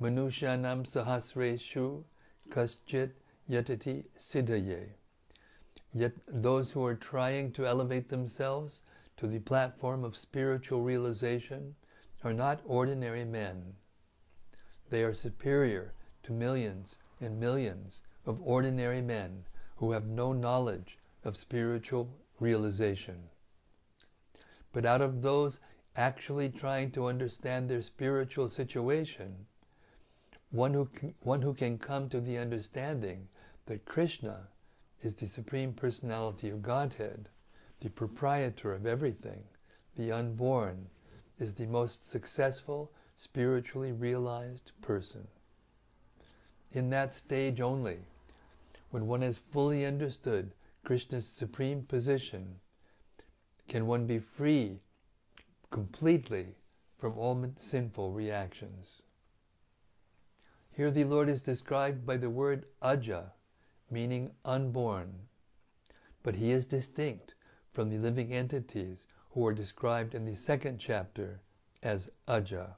Manushanam 0.00 0.88
sahasreshu 0.90 2.02
kaschit 2.48 3.10
yatati 3.50 4.04
siddhaye. 4.18 4.86
Yet 5.92 6.12
those 6.26 6.72
who 6.72 6.82
are 6.82 6.94
trying 6.94 7.52
to 7.52 7.66
elevate 7.66 8.08
themselves 8.08 8.80
to 9.18 9.26
the 9.26 9.40
platform 9.40 10.02
of 10.02 10.16
spiritual 10.16 10.80
realization 10.80 11.74
are 12.24 12.32
not 12.32 12.62
ordinary 12.64 13.26
men. 13.26 13.74
They 14.88 15.02
are 15.02 15.12
superior 15.12 15.92
to 16.22 16.32
millions 16.32 16.96
and 17.20 17.38
millions 17.38 18.02
of 18.24 18.40
ordinary 18.42 19.02
men 19.02 19.44
who 19.80 19.92
have 19.92 20.06
no 20.06 20.30
knowledge 20.34 20.98
of 21.24 21.38
spiritual 21.38 22.06
realization. 22.38 23.16
But 24.72 24.84
out 24.84 25.00
of 25.00 25.22
those 25.22 25.58
actually 25.96 26.50
trying 26.50 26.90
to 26.92 27.06
understand 27.06 27.68
their 27.68 27.80
spiritual 27.80 28.50
situation, 28.50 29.46
one 30.50 30.74
who 30.74 30.84
can, 30.84 31.14
one 31.20 31.40
who 31.40 31.54
can 31.54 31.78
come 31.78 32.10
to 32.10 32.20
the 32.20 32.36
understanding 32.36 33.26
that 33.66 33.86
Krishna 33.86 34.48
is 35.02 35.14
the 35.14 35.26
Supreme 35.26 35.72
Personality 35.72 36.50
of 36.50 36.62
Godhead, 36.62 37.30
the 37.80 37.88
proprietor 37.88 38.74
of 38.74 38.86
everything, 38.86 39.44
the 39.96 40.12
unborn, 40.12 40.88
is 41.38 41.54
the 41.54 41.66
most 41.66 42.06
successful, 42.08 42.92
spiritually 43.16 43.92
realized 43.92 44.72
person. 44.82 45.26
In 46.70 46.90
that 46.90 47.14
stage 47.14 47.62
only, 47.62 48.00
when 48.90 49.06
one 49.06 49.22
has 49.22 49.38
fully 49.38 49.84
understood 49.84 50.52
Krishna's 50.84 51.26
supreme 51.26 51.82
position, 51.82 52.56
can 53.68 53.86
one 53.86 54.06
be 54.06 54.18
free 54.18 54.80
completely 55.70 56.54
from 56.98 57.16
all 57.16 57.52
sinful 57.56 58.12
reactions. 58.12 59.02
Here 60.72 60.90
the 60.90 61.04
Lord 61.04 61.28
is 61.28 61.42
described 61.42 62.04
by 62.04 62.16
the 62.16 62.30
word 62.30 62.64
aja, 62.82 63.32
meaning 63.90 64.32
unborn, 64.44 65.12
but 66.22 66.36
he 66.36 66.50
is 66.50 66.64
distinct 66.64 67.34
from 67.72 67.90
the 67.90 67.98
living 67.98 68.32
entities 68.32 69.06
who 69.30 69.46
are 69.46 69.54
described 69.54 70.14
in 70.14 70.24
the 70.24 70.34
second 70.34 70.78
chapter 70.78 71.40
as 71.82 72.10
aja. 72.26 72.76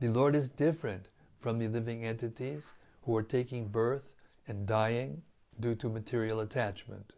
The 0.00 0.08
Lord 0.08 0.34
is 0.34 0.48
different 0.48 1.08
from 1.40 1.58
the 1.58 1.68
living 1.68 2.04
entities 2.04 2.64
who 3.02 3.16
are 3.16 3.22
taking 3.22 3.68
birth 3.68 4.02
and 4.46 4.66
dying 4.66 5.22
due 5.58 5.74
to 5.74 5.88
material 5.88 6.40
attachment. 6.40 7.12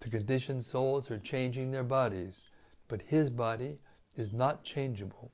The 0.00 0.10
conditioned 0.10 0.64
souls 0.64 1.10
are 1.10 1.18
changing 1.18 1.70
their 1.70 1.84
bodies 1.84 2.42
but 2.92 3.00
his 3.00 3.30
body 3.30 3.78
is 4.16 4.34
not 4.34 4.64
changeable. 4.64 5.32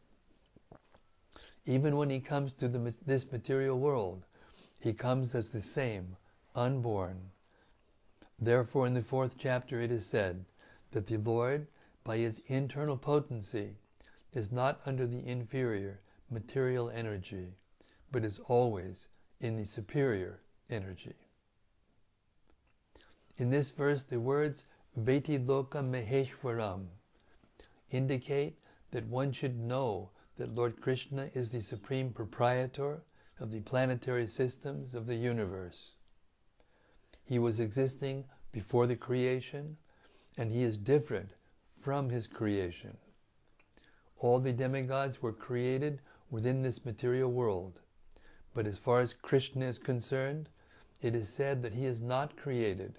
Even 1.67 1.97
when 1.97 2.09
he 2.09 2.21
comes 2.21 2.53
to 2.53 2.69
the, 2.69 2.95
this 3.05 3.33
material 3.33 3.77
world, 3.77 4.25
he 4.79 4.93
comes 4.93 5.35
as 5.35 5.49
the 5.49 5.61
same, 5.61 6.17
unborn. 6.55 7.19
Therefore, 8.39 8.87
in 8.87 8.95
the 8.95 9.03
fourth 9.03 9.35
chapter, 9.37 9.81
it 9.81 9.91
is 9.91 10.07
said 10.07 10.45
that 10.93 11.09
the 11.09 11.17
Lord, 11.17 11.67
by 12.05 12.19
his 12.19 12.41
internal 12.47 12.97
potency, 12.97 13.75
is 14.33 14.53
not 14.53 14.81
under 14.87 15.05
the 15.05 15.27
inferior 15.27 15.99
material 16.31 16.91
energy, 16.91 17.49
but 18.13 18.25
is 18.25 18.39
always 18.47 19.09
in 19.41 19.57
the 19.57 19.65
superior 19.65 20.39
energy. 20.71 21.15
In 23.37 23.51
this 23.51 23.71
verse, 23.71 24.03
the 24.03 24.21
words 24.21 24.65
Veti 24.99 25.39
Loka 25.45 25.83
Maheshwaram 25.83 26.87
indicate 27.91 28.59
that 28.91 29.07
one 29.07 29.33
should 29.33 29.59
know 29.59 30.11
that 30.37 30.55
Lord 30.55 30.81
Krishna 30.81 31.31
is 31.35 31.51
the 31.51 31.61
supreme 31.61 32.11
proprietor 32.11 33.03
of 33.41 33.51
the 33.51 33.61
planetary 33.61 34.27
systems 34.27 34.95
of 34.95 35.07
the 35.07 35.15
universe. 35.15 35.93
He 37.25 37.39
was 37.39 37.61
existing 37.61 38.25
before 38.53 38.87
the 38.87 38.97
creation, 38.97 39.77
and 40.37 40.51
he 40.51 40.63
is 40.63 40.77
different 40.77 41.31
from 41.81 42.09
his 42.11 42.27
creation. 42.27 42.97
All 44.19 44.41
the 44.41 44.53
demigods 44.53 45.23
were 45.23 45.33
created 45.33 46.01
within 46.31 46.63
this 46.63 46.85
material 46.85 47.31
world, 47.31 47.81
but 48.55 48.67
as 48.67 48.79
far 48.79 49.01
as 49.01 49.15
Krishna 49.15 49.67
is 49.67 49.79
concerned, 49.79 50.49
it 51.01 51.15
is 51.15 51.29
said 51.29 51.63
that 51.63 51.75
he 51.75 51.87
is 51.87 52.01
not 52.01 52.37
created. 52.37 52.99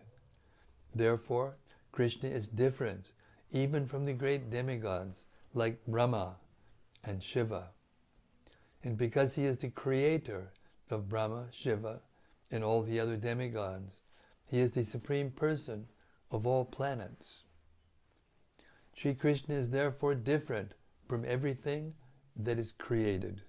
Therefore, 0.95 1.57
Krishna 1.91 2.29
is 2.29 2.47
different 2.47 3.11
even 3.51 3.87
from 3.87 4.05
the 4.05 4.13
great 4.13 4.49
demigods 4.49 5.25
like 5.53 5.85
Brahma 5.87 6.35
and 7.03 7.21
Shiva. 7.21 7.69
And 8.83 8.97
because 8.97 9.35
he 9.35 9.45
is 9.45 9.57
the 9.57 9.69
creator 9.69 10.51
of 10.89 11.09
Brahma, 11.09 11.47
Shiva, 11.51 12.01
and 12.51 12.63
all 12.63 12.83
the 12.83 12.99
other 12.99 13.17
demigods, 13.17 13.97
he 14.45 14.59
is 14.59 14.71
the 14.71 14.83
supreme 14.83 15.31
person 15.31 15.87
of 16.31 16.47
all 16.47 16.65
planets. 16.65 17.43
Sri 18.93 19.13
Krishna 19.13 19.55
is 19.55 19.69
therefore 19.69 20.15
different 20.15 20.73
from 21.07 21.25
everything 21.25 21.93
that 22.35 22.59
is 22.59 22.71
created. 22.71 23.41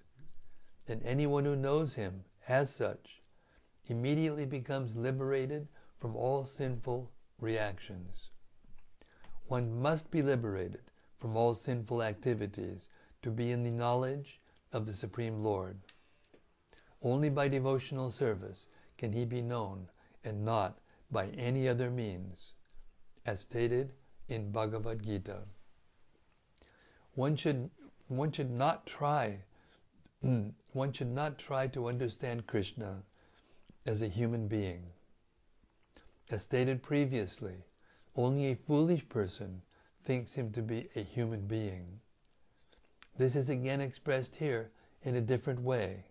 And 0.87 1.01
anyone 1.03 1.45
who 1.45 1.55
knows 1.55 1.93
him 1.93 2.23
as 2.47 2.73
such 2.73 3.20
immediately 3.91 4.45
becomes 4.45 4.95
liberated 4.95 5.67
from 5.99 6.15
all 6.15 6.45
sinful 6.45 7.11
reactions. 7.39 8.29
One 9.47 9.81
must 9.81 10.09
be 10.09 10.21
liberated 10.21 10.81
from 11.19 11.35
all 11.35 11.53
sinful 11.53 12.01
activities 12.01 12.87
to 13.21 13.29
be 13.29 13.51
in 13.51 13.63
the 13.63 13.69
knowledge 13.69 14.39
of 14.71 14.85
the 14.85 14.93
Supreme 14.93 15.43
Lord. 15.43 15.77
Only 17.03 17.29
by 17.29 17.49
devotional 17.49 18.11
service 18.11 18.67
can 18.97 19.11
he 19.11 19.25
be 19.25 19.41
known 19.41 19.89
and 20.23 20.45
not 20.45 20.79
by 21.11 21.27
any 21.27 21.67
other 21.67 21.91
means, 21.91 22.53
as 23.25 23.41
stated 23.41 23.91
in 24.29 24.51
Bhagavad 24.51 25.03
Gita. 25.03 25.41
One 27.13 27.35
should, 27.35 27.69
one 28.07 28.31
should 28.31 28.51
not 28.51 28.87
try 28.87 29.43
one 30.73 30.93
should 30.93 31.11
not 31.11 31.39
try 31.39 31.67
to 31.67 31.87
understand 31.87 32.45
Krishna 32.45 33.01
as 33.85 34.01
a 34.01 34.07
human 34.07 34.47
being. 34.47 34.83
As 36.29 36.43
stated 36.43 36.81
previously, 36.81 37.65
only 38.15 38.47
a 38.47 38.55
foolish 38.55 39.07
person 39.09 39.61
thinks 40.03 40.33
him 40.33 40.51
to 40.51 40.61
be 40.61 40.89
a 40.95 41.01
human 41.01 41.47
being. 41.47 41.99
This 43.17 43.35
is 43.35 43.49
again 43.49 43.81
expressed 43.81 44.35
here 44.35 44.71
in 45.03 45.15
a 45.15 45.21
different 45.21 45.61
way. 45.61 46.05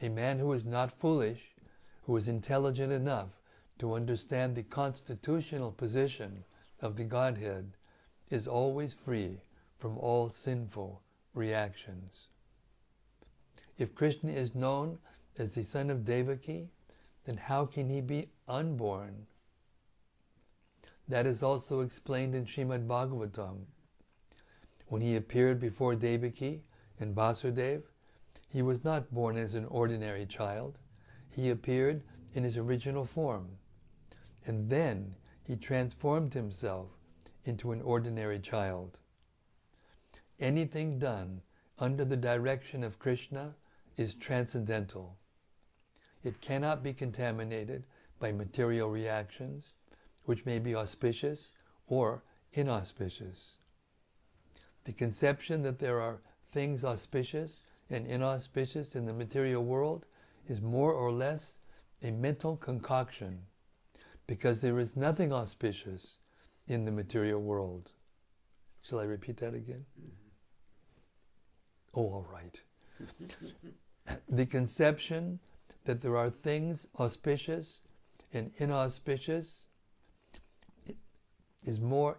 A 0.00 0.08
man 0.08 0.38
who 0.38 0.52
is 0.52 0.64
not 0.64 0.98
foolish, 0.98 1.54
who 2.02 2.16
is 2.16 2.28
intelligent 2.28 2.92
enough 2.92 3.28
to 3.78 3.94
understand 3.94 4.54
the 4.54 4.62
constitutional 4.62 5.72
position 5.72 6.44
of 6.80 6.96
the 6.96 7.04
Godhead, 7.04 7.72
is 8.30 8.46
always 8.46 8.92
free 8.92 9.40
from 9.78 9.98
all 9.98 10.28
sinful 10.28 11.02
reactions. 11.34 12.28
If 13.78 13.94
Krishna 13.94 14.32
is 14.32 14.54
known 14.54 14.98
as 15.40 15.54
the 15.54 15.64
son 15.64 15.88
of 15.88 16.04
Devaki, 16.04 16.68
then 17.24 17.38
how 17.38 17.64
can 17.64 17.88
he 17.88 18.02
be 18.02 18.28
unborn? 18.46 19.26
That 21.08 21.26
is 21.26 21.42
also 21.42 21.80
explained 21.80 22.34
in 22.34 22.44
Srimad 22.44 22.86
Bhagavatam. 22.86 23.64
When 24.88 25.00
he 25.00 25.16
appeared 25.16 25.58
before 25.58 25.94
Devaki 25.94 26.62
and 27.00 27.16
Vasudev, 27.16 27.84
he 28.50 28.60
was 28.60 28.84
not 28.84 29.12
born 29.14 29.38
as 29.38 29.54
an 29.54 29.64
ordinary 29.64 30.26
child. 30.26 30.78
He 31.30 31.48
appeared 31.48 32.02
in 32.34 32.44
his 32.44 32.58
original 32.58 33.06
form. 33.06 33.48
And 34.46 34.68
then 34.68 35.14
he 35.46 35.56
transformed 35.56 36.34
himself 36.34 36.88
into 37.46 37.72
an 37.72 37.80
ordinary 37.80 38.40
child. 38.40 38.98
Anything 40.38 40.98
done 40.98 41.40
under 41.78 42.04
the 42.04 42.16
direction 42.16 42.84
of 42.84 42.98
Krishna 42.98 43.54
is 43.96 44.14
transcendental. 44.14 45.16
It 46.22 46.40
cannot 46.40 46.82
be 46.82 46.92
contaminated 46.92 47.84
by 48.18 48.32
material 48.32 48.90
reactions 48.90 49.72
which 50.24 50.44
may 50.44 50.58
be 50.58 50.74
auspicious 50.74 51.52
or 51.86 52.22
inauspicious. 52.52 53.56
The 54.84 54.92
conception 54.92 55.62
that 55.62 55.78
there 55.78 56.00
are 56.00 56.20
things 56.52 56.84
auspicious 56.84 57.62
and 57.88 58.06
inauspicious 58.06 58.94
in 58.94 59.06
the 59.06 59.12
material 59.12 59.64
world 59.64 60.06
is 60.48 60.60
more 60.60 60.92
or 60.92 61.10
less 61.12 61.58
a 62.02 62.10
mental 62.10 62.56
concoction 62.56 63.40
because 64.26 64.60
there 64.60 64.78
is 64.78 64.96
nothing 64.96 65.32
auspicious 65.32 66.18
in 66.66 66.84
the 66.84 66.92
material 66.92 67.40
world. 67.40 67.92
Shall 68.82 69.00
I 69.00 69.04
repeat 69.04 69.38
that 69.38 69.54
again? 69.54 69.84
Mm-hmm. 70.00 70.10
Oh, 71.94 72.02
all 72.02 72.26
right. 72.32 72.60
the 74.28 74.46
conception 74.46 75.40
that 75.84 76.00
there 76.00 76.16
are 76.16 76.30
things 76.30 76.86
auspicious 76.98 77.82
and 78.32 78.52
inauspicious 78.58 79.66
is 81.64 81.80
more 81.80 82.18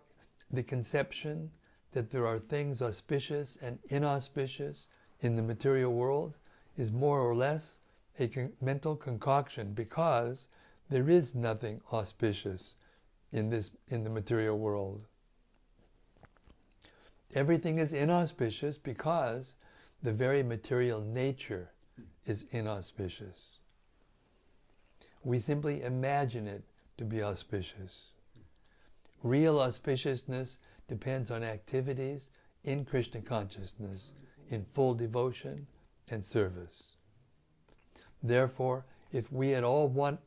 the 0.52 0.63
conception 0.63 1.52
that 1.93 2.12
there 2.12 2.28
are 2.28 2.39
things 2.39 2.82
auspicious 2.82 3.58
and 3.62 3.80
inauspicious 3.89 4.88
in 5.21 5.36
the 5.36 5.41
material 5.41 5.93
world 5.93 6.38
is 6.78 6.91
more 6.91 7.19
or 7.19 7.36
less 7.36 7.80
a 8.19 8.28
con- 8.28 8.54
mental 8.62 8.95
concoction 8.95 9.74
because 9.74 10.47
there 10.89 11.10
is 11.10 11.36
nothing 11.36 11.82
auspicious 11.91 12.76
in 13.32 13.50
this 13.50 13.71
in 13.88 14.04
the 14.04 14.10
material 14.10 14.58
world. 14.58 15.06
Everything 17.34 17.78
is 17.78 17.93
inauspicious 17.93 18.78
because 18.78 19.56
the 20.04 20.12
very 20.12 20.43
material 20.43 21.00
nature 21.02 21.71
is 22.26 22.46
inauspicious. 22.52 23.60
We 25.24 25.40
simply 25.40 25.84
imagine 25.84 26.48
it 26.48 26.64
to 26.98 27.06
be 27.06 27.22
auspicious. 27.22 28.08
Real 29.24 29.58
auspiciousness 29.58 30.58
depends 30.88 31.30
on 31.30 31.44
activities 31.44 32.30
in 32.64 32.86
Krishna 32.86 33.22
consciousness 33.22 34.12
in 34.50 34.66
full 34.74 34.94
devotion 34.94 35.68
and 36.10 36.26
service. 36.26 36.94
Therefore, 38.22 38.86
if 39.12 39.32
we 39.32 39.54
at 39.54 39.64
all 39.64 39.88
want 39.88 40.20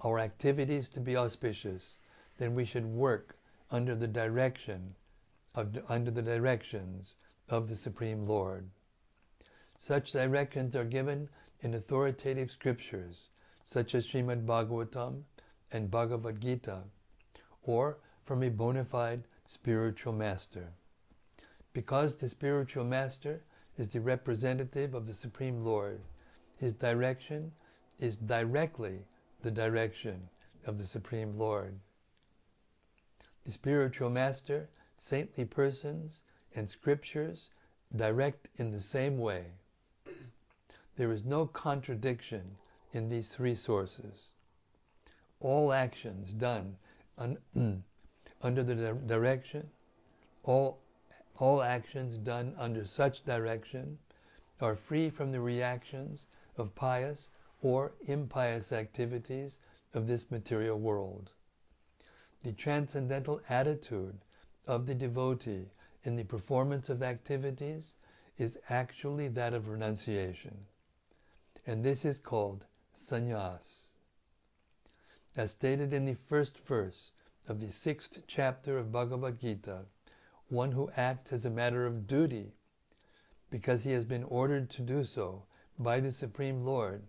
our 0.00 0.18
activities 0.18 0.88
to 0.90 1.00
be 1.00 1.16
auspicious, 1.16 1.98
then 2.38 2.54
we 2.54 2.64
should 2.64 2.86
work 2.86 3.36
under 3.70 3.94
the 3.94 4.08
direction 4.08 4.94
of, 5.54 5.78
under 5.88 6.10
the 6.10 6.22
directions 6.22 7.14
of 7.48 7.68
the 7.68 7.76
Supreme 7.76 8.26
Lord. 8.26 8.68
Such 9.76 10.12
directions 10.12 10.74
are 10.76 10.84
given 10.84 11.28
in 11.60 11.74
authoritative 11.74 12.50
scriptures, 12.50 13.28
such 13.64 13.94
as 13.94 14.06
Srimad 14.06 14.46
Bhagavatam 14.46 15.24
and 15.72 15.90
Bhagavad 15.90 16.40
Gita, 16.40 16.84
or 17.62 17.98
from 18.24 18.42
a 18.42 18.48
bona 18.48 18.84
fide 18.84 19.24
spiritual 19.46 20.12
master. 20.12 20.72
Because 21.72 22.16
the 22.16 22.28
spiritual 22.28 22.84
master 22.84 23.42
is 23.76 23.88
the 23.88 24.00
representative 24.00 24.94
of 24.94 25.06
the 25.06 25.14
Supreme 25.14 25.64
Lord, 25.64 26.00
his 26.56 26.72
direction 26.72 27.52
is 27.98 28.16
directly 28.16 29.04
the 29.42 29.50
direction 29.50 30.28
of 30.66 30.78
the 30.78 30.86
Supreme 30.86 31.36
Lord. 31.36 31.78
The 33.44 33.52
spiritual 33.52 34.08
master, 34.08 34.70
saintly 34.96 35.44
persons, 35.44 36.22
and 36.54 36.70
scriptures 36.70 37.50
direct 37.94 38.48
in 38.56 38.70
the 38.70 38.80
same 38.80 39.18
way. 39.18 39.46
There 40.96 41.10
is 41.10 41.24
no 41.24 41.46
contradiction 41.46 42.56
in 42.92 43.08
these 43.08 43.28
three 43.28 43.56
sources. 43.56 44.30
All 45.40 45.72
actions 45.72 46.32
done 46.32 46.76
un- 47.18 47.38
under 48.42 48.62
the 48.62 48.74
di- 48.76 49.06
direction, 49.06 49.70
all, 50.44 50.78
all 51.38 51.62
actions 51.62 52.16
done 52.16 52.54
under 52.56 52.84
such 52.84 53.24
direction 53.24 53.98
are 54.60 54.76
free 54.76 55.10
from 55.10 55.32
the 55.32 55.40
reactions 55.40 56.28
of 56.56 56.74
pious 56.76 57.30
or 57.60 57.92
impious 58.06 58.70
activities 58.70 59.58
of 59.94 60.06
this 60.06 60.30
material 60.30 60.78
world. 60.78 61.32
The 62.44 62.52
transcendental 62.52 63.40
attitude 63.48 64.18
of 64.66 64.86
the 64.86 64.94
devotee 64.94 65.66
in 66.04 66.14
the 66.14 66.24
performance 66.24 66.88
of 66.88 67.02
activities 67.02 67.94
is 68.38 68.58
actually 68.68 69.28
that 69.28 69.54
of 69.54 69.68
renunciation. 69.68 70.66
And 71.66 71.84
this 71.84 72.04
is 72.04 72.18
called 72.18 72.66
sannyas. 72.94 73.90
As 75.36 75.52
stated 75.52 75.92
in 75.92 76.04
the 76.04 76.14
first 76.14 76.58
verse 76.58 77.12
of 77.48 77.60
the 77.60 77.70
sixth 77.70 78.22
chapter 78.26 78.78
of 78.78 78.92
Bhagavad 78.92 79.40
Gita, 79.40 79.86
one 80.48 80.72
who 80.72 80.90
acts 80.96 81.32
as 81.32 81.44
a 81.44 81.50
matter 81.50 81.86
of 81.86 82.06
duty 82.06 82.52
because 83.50 83.84
he 83.84 83.92
has 83.92 84.04
been 84.04 84.24
ordered 84.24 84.68
to 84.70 84.82
do 84.82 85.04
so 85.04 85.44
by 85.78 86.00
the 86.00 86.12
Supreme 86.12 86.64
Lord 86.64 87.02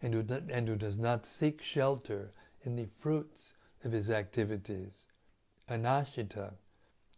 and 0.00 0.14
who, 0.14 0.24
and 0.48 0.68
who 0.68 0.76
does 0.76 0.98
not 0.98 1.26
seek 1.26 1.60
shelter 1.60 2.32
in 2.64 2.76
the 2.76 2.88
fruits 3.00 3.54
of 3.84 3.92
his 3.92 4.10
activities. 4.10 5.04
Anashita, 5.68 6.52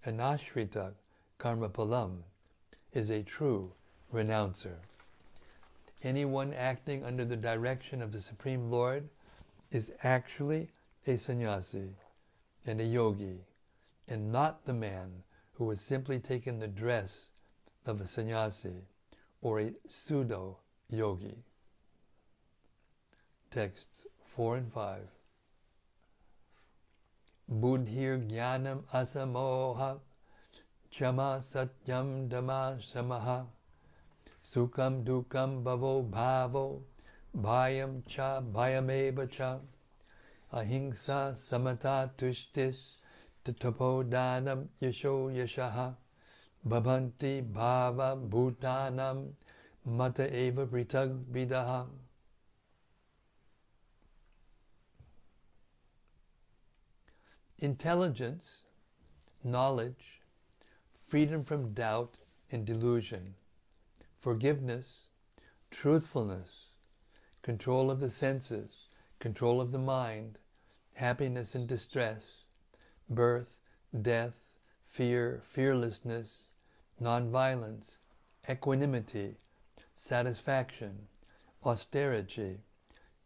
anashrita 0.07 0.92
karma 1.38 1.68
palam 1.68 2.24
is 2.92 3.11
a 3.11 3.22
true 3.22 3.72
renouncer. 4.12 4.79
Anyone 6.02 6.54
acting 6.54 7.04
under 7.04 7.24
the 7.24 7.36
direction 7.36 8.00
of 8.00 8.12
the 8.12 8.20
Supreme 8.20 8.70
Lord 8.70 9.08
is 9.70 9.92
actually 10.02 10.70
a 11.06 11.16
sannyasi 11.16 11.90
and 12.66 12.80
a 12.80 12.84
yogi, 12.84 13.40
and 14.08 14.32
not 14.32 14.64
the 14.64 14.72
man 14.72 15.22
who 15.54 15.68
has 15.70 15.80
simply 15.80 16.18
taken 16.18 16.58
the 16.58 16.68
dress 16.68 17.26
of 17.84 18.00
a 18.00 18.06
sannyasi 18.06 18.82
or 19.42 19.60
a 19.60 19.72
pseudo 19.86 20.56
yogi. 20.88 21.36
Texts 23.50 24.06
4 24.36 24.56
and 24.56 24.72
5. 24.72 25.00
Buddhir 27.50 28.18
jnanam 28.18 28.84
asamoha 28.94 29.98
chama 30.90 31.38
satyam 31.40 32.28
dhamma 32.28 32.78
samaha 32.80 33.46
sukam 34.42 35.05
dukam 35.05 35.62
bhavo 35.62 36.09
bhavo 36.11 36.83
bhayam 37.37 38.03
cha 38.07 38.40
bhayameva 38.40 39.31
cha. 39.31 39.61
Ahimsa 40.53 41.35
samata 41.35 42.11
tushtis 42.18 42.96
tatapodanam 43.44 44.66
yasho 44.81 45.31
yashaha. 45.31 45.94
Bhavanti 46.66 47.42
bhava 47.42 48.16
bhutanam 48.16 49.33
mata 49.85 50.29
eva 50.35 50.66
pritag 50.66 51.24
vidaha. 51.33 51.87
Intelligence, 57.59 58.62
knowledge, 59.44 60.22
freedom 61.07 61.44
from 61.44 61.74
doubt 61.74 62.16
and 62.50 62.64
delusion, 62.64 63.35
forgiveness, 64.20 65.09
truthfulness, 65.70 66.66
control 67.40 67.90
of 67.90 68.00
the 68.00 68.11
senses, 68.11 68.88
control 69.18 69.62
of 69.62 69.72
the 69.72 69.78
mind, 69.78 70.37
happiness 70.92 71.54
and 71.54 71.66
distress, 71.66 72.44
birth, 73.09 73.56
death, 74.02 74.35
fear, 74.87 75.40
fearlessness, 75.42 76.48
nonviolence, 77.00 77.96
equanimity, 78.48 79.37
satisfaction, 79.94 81.09
austerity, 81.64 82.59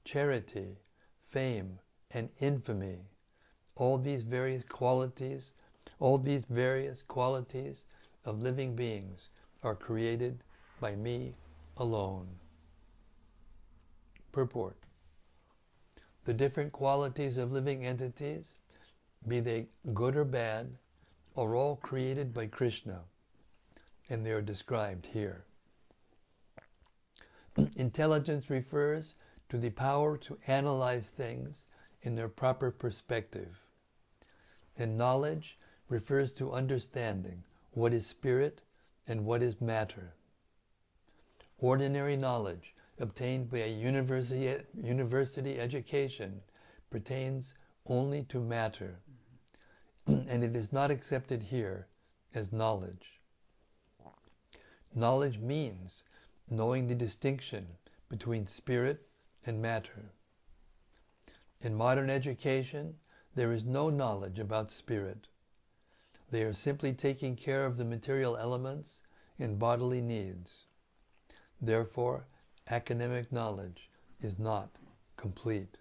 charity, 0.04 0.76
fame, 1.28 1.80
and 2.12 2.28
infamy. 2.38 2.98
All 3.74 3.98
these 3.98 4.22
various 4.22 4.62
qualities, 4.62 5.54
all 5.98 6.18
these 6.18 6.44
various 6.44 7.02
qualities 7.02 7.85
of 8.24 8.40
living 8.40 8.76
beings 8.76 9.28
are 9.64 9.74
created 9.74 10.43
by 10.80 10.94
me 10.96 11.34
alone. 11.76 12.28
Purport 14.32 14.76
The 16.24 16.34
different 16.34 16.72
qualities 16.72 17.37
of 17.37 17.52
living 17.52 17.84
entities, 17.84 18.46
be 19.26 19.40
they 19.40 19.66
good 19.92 20.16
or 20.16 20.24
bad, 20.24 20.76
are 21.37 21.54
all 21.54 21.76
created 21.76 22.32
by 22.32 22.46
Krishna, 22.46 23.00
and 24.08 24.24
they 24.24 24.30
are 24.30 24.42
described 24.42 25.06
here. 25.06 25.44
Intelligence 27.76 28.50
refers 28.50 29.14
to 29.48 29.58
the 29.58 29.70
power 29.70 30.16
to 30.18 30.38
analyze 30.46 31.10
things 31.10 31.64
in 32.02 32.14
their 32.14 32.28
proper 32.28 32.70
perspective. 32.70 33.60
And 34.76 34.98
knowledge 34.98 35.58
refers 35.88 36.32
to 36.32 36.52
understanding 36.52 37.44
what 37.72 37.92
is 37.92 38.06
spirit 38.06 38.62
and 39.06 39.24
what 39.24 39.42
is 39.42 39.60
matter. 39.60 40.14
Ordinary 41.64 42.18
knowledge 42.18 42.74
obtained 42.98 43.48
by 43.48 43.61
a 43.61 43.72
university, 43.72 44.55
university 44.74 45.59
education 45.59 46.42
pertains 46.90 47.55
only 47.87 48.24
to 48.24 48.38
matter, 48.38 49.00
and 50.07 50.44
it 50.44 50.55
is 50.55 50.74
not 50.74 50.90
accepted 50.90 51.44
here 51.44 51.87
as 52.35 52.53
knowledge. 52.53 53.18
Knowledge 54.94 55.38
means 55.38 56.03
knowing 56.50 56.87
the 56.87 56.94
distinction 56.94 57.66
between 58.11 58.46
spirit 58.46 59.09
and 59.46 59.62
matter. 59.62 60.12
In 61.62 61.74
modern 61.74 62.11
education, 62.11 62.96
there 63.37 63.55
is 63.55 63.64
no 63.64 63.88
knowledge 63.88 64.38
about 64.38 64.70
spirit. 64.70 65.29
They 66.31 66.42
are 66.42 66.53
simply 66.53 66.92
taking 66.92 67.37
care 67.37 67.64
of 67.64 67.79
the 67.79 67.87
material 67.87 68.37
elements 68.37 69.00
and 69.38 69.59
bodily 69.59 70.03
needs. 70.03 70.63
Therefore, 71.64 72.27
academic 72.68 73.33
knowledge 73.33 73.88
is 74.20 74.38
not 74.38 74.68
complete. 75.16 75.79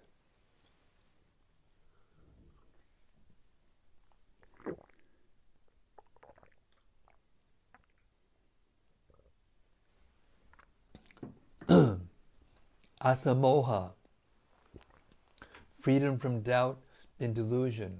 Asamoha, 13.02 13.90
freedom 15.78 16.18
from 16.18 16.40
doubt 16.40 16.80
and 17.20 17.34
delusion, 17.34 17.98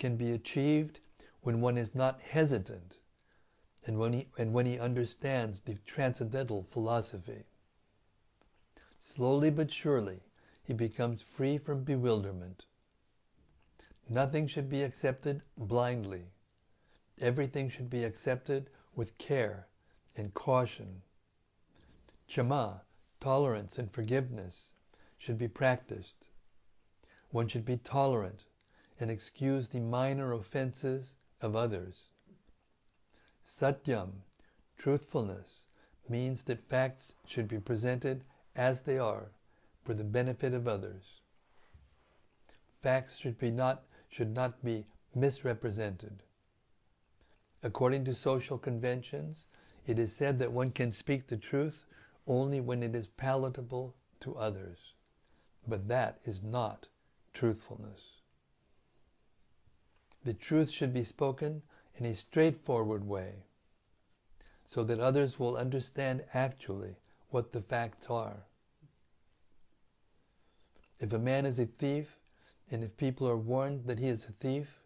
can 0.00 0.16
be 0.16 0.32
achieved 0.32 0.98
when 1.42 1.60
one 1.60 1.78
is 1.78 1.94
not 1.94 2.20
hesitant 2.20 2.96
and 3.86 3.98
when 3.98 4.12
he, 4.12 4.28
and 4.38 4.52
when 4.52 4.66
he 4.66 4.78
understands 4.78 5.60
the 5.60 5.74
transcendental 5.86 6.62
philosophy. 6.62 7.44
Slowly 8.98 9.50
but 9.50 9.70
surely, 9.70 10.20
he 10.62 10.72
becomes 10.72 11.22
free 11.22 11.58
from 11.58 11.84
bewilderment. 11.84 12.64
Nothing 14.08 14.46
should 14.46 14.68
be 14.68 14.82
accepted 14.82 15.42
blindly. 15.56 16.32
Everything 17.20 17.68
should 17.68 17.90
be 17.90 18.04
accepted 18.04 18.70
with 18.94 19.18
care 19.18 19.68
and 20.16 20.32
caution. 20.34 21.02
Chama, 22.28 22.80
tolerance 23.20 23.78
and 23.78 23.90
forgiveness, 23.92 24.72
should 25.18 25.38
be 25.38 25.48
practiced. 25.48 26.28
One 27.30 27.48
should 27.48 27.64
be 27.64 27.76
tolerant 27.76 28.44
and 28.98 29.10
excuse 29.10 29.68
the 29.68 29.80
minor 29.80 30.32
offenses 30.32 31.16
of 31.40 31.56
others. 31.56 32.04
Satyam, 33.46 34.22
truthfulness, 34.76 35.64
means 36.08 36.44
that 36.44 36.68
facts 36.68 37.12
should 37.26 37.48
be 37.48 37.58
presented 37.58 38.24
as 38.56 38.82
they 38.82 38.98
are 38.98 39.30
for 39.84 39.94
the 39.94 40.04
benefit 40.04 40.54
of 40.54 40.66
others. 40.66 41.20
Facts 42.82 43.16
should, 43.16 43.38
be 43.38 43.50
not, 43.50 43.84
should 44.08 44.34
not 44.34 44.64
be 44.64 44.86
misrepresented. 45.14 46.22
According 47.62 48.04
to 48.04 48.14
social 48.14 48.58
conventions, 48.58 49.46
it 49.86 49.98
is 49.98 50.14
said 50.14 50.38
that 50.38 50.52
one 50.52 50.70
can 50.70 50.92
speak 50.92 51.26
the 51.26 51.36
truth 51.36 51.86
only 52.26 52.60
when 52.60 52.82
it 52.82 52.94
is 52.94 53.06
palatable 53.06 53.94
to 54.20 54.36
others. 54.36 54.94
But 55.66 55.88
that 55.88 56.18
is 56.24 56.42
not 56.42 56.88
truthfulness. 57.32 58.20
The 60.24 60.34
truth 60.34 60.70
should 60.70 60.92
be 60.92 61.04
spoken 61.04 61.62
in 61.96 62.06
a 62.06 62.14
straightforward 62.14 63.06
way 63.06 63.44
so 64.64 64.82
that 64.84 65.00
others 65.00 65.38
will 65.38 65.56
understand 65.56 66.24
actually 66.32 66.96
what 67.28 67.52
the 67.52 67.60
facts 67.60 68.06
are. 68.08 68.44
If 70.98 71.12
a 71.12 71.18
man 71.18 71.44
is 71.44 71.58
a 71.58 71.66
thief, 71.66 72.18
and 72.70 72.82
if 72.82 72.96
people 72.96 73.28
are 73.28 73.36
warned 73.36 73.86
that 73.86 73.98
he 73.98 74.08
is 74.08 74.24
a 74.24 74.32
thief, 74.32 74.80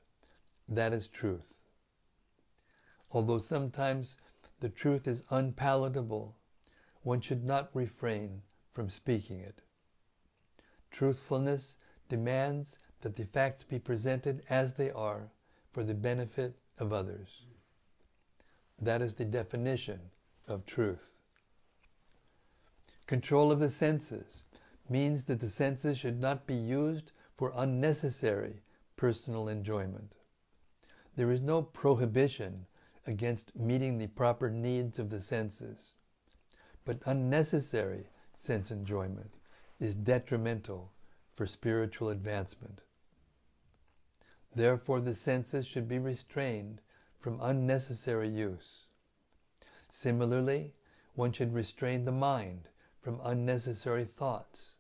that 0.69 0.93
is 0.93 1.09
truth. 1.09 1.55
Although 3.13 3.39
sometimes 3.39 4.17
the 4.61 4.69
truth 4.69 5.07
is 5.07 5.23
unpalatable, 5.31 6.37
one 7.03 7.21
should 7.21 7.45
not 7.45 7.71
refrain 7.75 8.43
from 8.73 8.91
speaking 8.91 9.41
it. 9.41 9.63
Truthfulness 10.91 11.77
demands 12.09 12.79
that 13.01 13.17
the 13.17 13.25
facts 13.25 13.63
be 13.63 13.79
presented 13.79 14.43
as 14.51 14.75
they 14.75 14.91
are 14.91 15.31
for 15.73 15.85
the 15.85 15.95
benefit 15.95 16.59
of 16.79 16.93
others. 16.93 17.43
That 18.81 19.03
is 19.03 19.15
the 19.15 19.25
definition 19.25 20.01
of 20.47 20.67
truth. 20.67 21.11
Control 23.07 23.51
of 23.51 23.61
the 23.61 23.71
senses 23.71 24.43
means 24.89 25.25
that 25.25 25.41
the 25.41 25.51
senses 25.51 25.99
should 25.99 26.21
not 26.21 26.47
be 26.47 26.55
used 26.55 27.13
for 27.37 27.53
unnecessary 27.57 28.63
personal 28.97 29.49
enjoyment. 29.49 30.13
There 31.17 31.31
is 31.31 31.41
no 31.41 31.63
prohibition 31.63 32.67
against 33.07 33.57
meeting 33.57 33.99
the 33.99 34.07
proper 34.07 34.51
needs 34.51 34.99
of 34.99 35.11
the 35.11 35.21
senses, 35.21 35.95
but 36.85 37.03
unnecessary 37.07 38.07
sense 38.35 38.71
enjoyment 38.71 39.35
is 39.81 39.95
detrimental 39.95 40.93
for 41.35 41.47
spiritual 41.47 42.11
advancement. 42.11 42.83
Therefore, 44.55 45.01
the 45.01 45.15
senses 45.15 45.67
should 45.67 45.89
be 45.89 45.99
restrained 45.99 46.81
from 47.19 47.41
unnecessary 47.41 48.29
use. 48.29 48.87
Similarly, 49.91 50.75
one 51.15 51.33
should 51.33 51.55
restrain 51.55 52.05
the 52.05 52.13
mind 52.13 52.69
from 53.01 53.21
unnecessary 53.23 54.05
thoughts. 54.05 54.73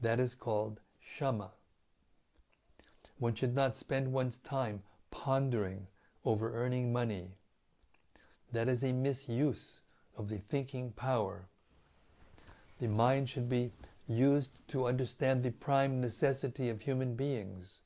That 0.00 0.20
is 0.20 0.34
called 0.34 0.80
shama. 1.00 1.52
One 3.18 3.34
should 3.34 3.54
not 3.54 3.76
spend 3.76 4.12
one's 4.12 4.38
time 4.38 4.82
pondering 5.10 5.88
over 6.24 6.54
earning 6.54 6.92
money. 6.92 7.32
That 8.52 8.68
is 8.68 8.84
a 8.84 8.92
misuse 8.92 9.80
of 10.16 10.28
the 10.28 10.38
thinking 10.38 10.92
power. 10.92 11.48
The 12.78 12.88
mind 12.88 13.28
should 13.28 13.48
be 13.48 13.72
used 14.06 14.50
to 14.68 14.86
understand 14.86 15.42
the 15.42 15.50
prime 15.50 16.00
necessity 16.00 16.68
of 16.68 16.80
human 16.80 17.14
beings, 17.14 17.80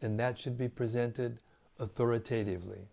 and 0.00 0.18
that 0.18 0.38
should 0.38 0.56
be 0.56 0.68
presented 0.68 1.40
authoritatively. 1.78 2.88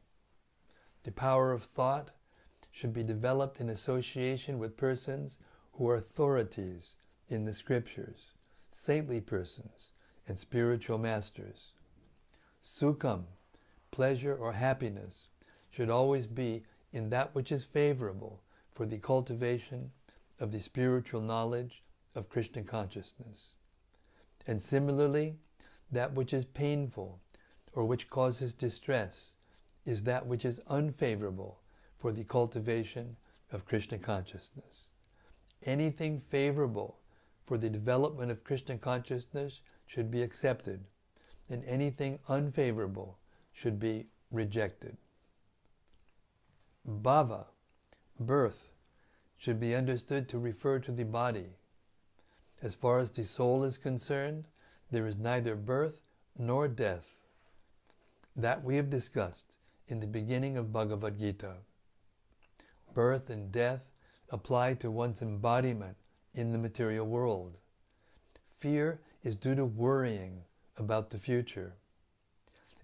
The 1.04 1.12
power 1.12 1.52
of 1.52 1.64
thought 1.64 2.12
should 2.72 2.94
be 2.94 3.04
developed 3.04 3.60
in 3.60 3.70
association 3.70 4.60
with 4.60 4.78
persons 4.78 5.38
who 5.74 5.90
are 5.90 5.96
authorities 5.96 6.96
in 7.28 7.46
the 7.46 7.54
scriptures, 7.54 8.32
saintly 8.72 9.20
persons, 9.20 9.92
and 10.28 10.38
spiritual 10.38 10.98
masters. 10.98 11.74
Sukham, 12.64 13.24
pleasure 13.90 14.36
or 14.36 14.54
happiness, 14.54 15.28
should 15.70 15.90
always 15.90 16.28
be 16.28 16.64
in 16.94 17.10
that 17.10 17.34
which 17.34 17.52
is 17.52 17.64
favorable 17.64 18.42
for 18.74 18.86
the 18.86 18.98
cultivation 18.98 19.92
of 20.40 20.52
the 20.52 20.60
spiritual 20.60 21.22
knowledge 21.22 21.84
of 22.16 22.30
Krishna 22.30 22.64
consciousness. 22.64 23.54
And 24.48 24.62
similarly, 24.62 25.38
that 25.92 26.14
which 26.14 26.34
is 26.34 26.46
painful 26.46 27.20
or 27.74 27.86
which 27.86 28.10
causes 28.10 28.54
distress 28.54 29.34
is 29.86 30.04
that 30.04 30.26
which 30.26 30.46
is 30.46 30.62
unfavorable 30.68 31.60
for 31.98 32.12
the 32.12 32.24
cultivation 32.24 33.16
of 33.52 33.66
Krishna 33.66 33.98
consciousness. 33.98 34.92
Anything 35.64 36.22
favorable 36.30 36.98
for 37.46 37.58
the 37.58 37.70
development 37.70 38.32
of 38.32 38.44
Krishna 38.44 38.78
consciousness 38.78 39.62
should 39.86 40.10
be 40.10 40.22
accepted, 40.22 40.86
and 41.50 41.64
anything 41.66 42.20
unfavorable 42.28 43.18
should 43.52 43.80
be 43.80 44.08
rejected. 44.32 44.98
Bhava, 46.88 47.46
birth, 48.20 48.70
should 49.38 49.60
be 49.60 49.76
understood 49.76 50.30
to 50.30 50.40
refer 50.40 50.80
to 50.80 50.92
the 50.92 51.04
body. 51.04 51.50
As 52.62 52.76
far 52.76 53.00
as 53.00 53.12
the 53.12 53.24
soul 53.24 53.64
is 53.64 53.78
concerned, 53.78 54.46
there 54.92 55.08
is 55.08 55.18
neither 55.18 55.56
birth 55.56 56.02
nor 56.38 56.68
death. 56.68 57.06
That 58.36 58.64
we 58.64 58.76
have 58.76 58.90
discussed 58.90 59.56
in 59.88 60.00
the 60.00 60.08
beginning 60.08 60.58
of 60.58 60.74
Bhagavad 60.74 61.20
Gita. 61.20 61.56
Birth 62.94 63.30
and 63.30 63.52
death 63.52 63.82
apply 64.30 64.76
to 64.76 64.92
one's 64.92 65.22
embodiment 65.22 65.96
in 66.34 66.52
the 66.52 66.58
material 66.58 67.06
world. 67.06 67.58
Fear 68.60 69.00
is 69.24 69.36
due 69.36 69.56
to 69.56 69.66
worrying 69.66 70.44
about 70.78 71.10
the 71.10 71.18
future. 71.18 71.74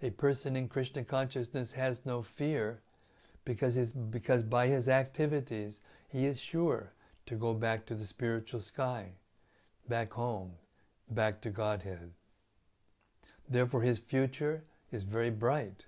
A 0.02 0.10
person 0.12 0.56
in 0.56 0.68
Krishna 0.68 1.04
consciousness 1.04 1.72
has 1.72 2.06
no 2.06 2.22
fear 2.22 2.82
because, 3.46 3.76
his, 3.76 3.94
because 3.94 4.44
by 4.44 4.68
his 4.68 4.88
activities 4.88 5.80
he 6.10 6.26
is 6.26 6.40
sure 6.40 6.92
to 7.26 7.36
go 7.36 7.54
back 7.54 7.86
to 7.86 7.96
the 7.96 8.06
spiritual 8.06 8.62
sky, 8.62 9.12
back 9.88 10.14
home, 10.14 10.52
back 11.10 11.42
to 11.42 11.50
Godhead. 11.50 12.12
Therefore, 13.50 13.82
his 13.82 14.00
future 14.00 14.64
is 14.92 15.04
very 15.04 15.30
bright. 15.30 15.86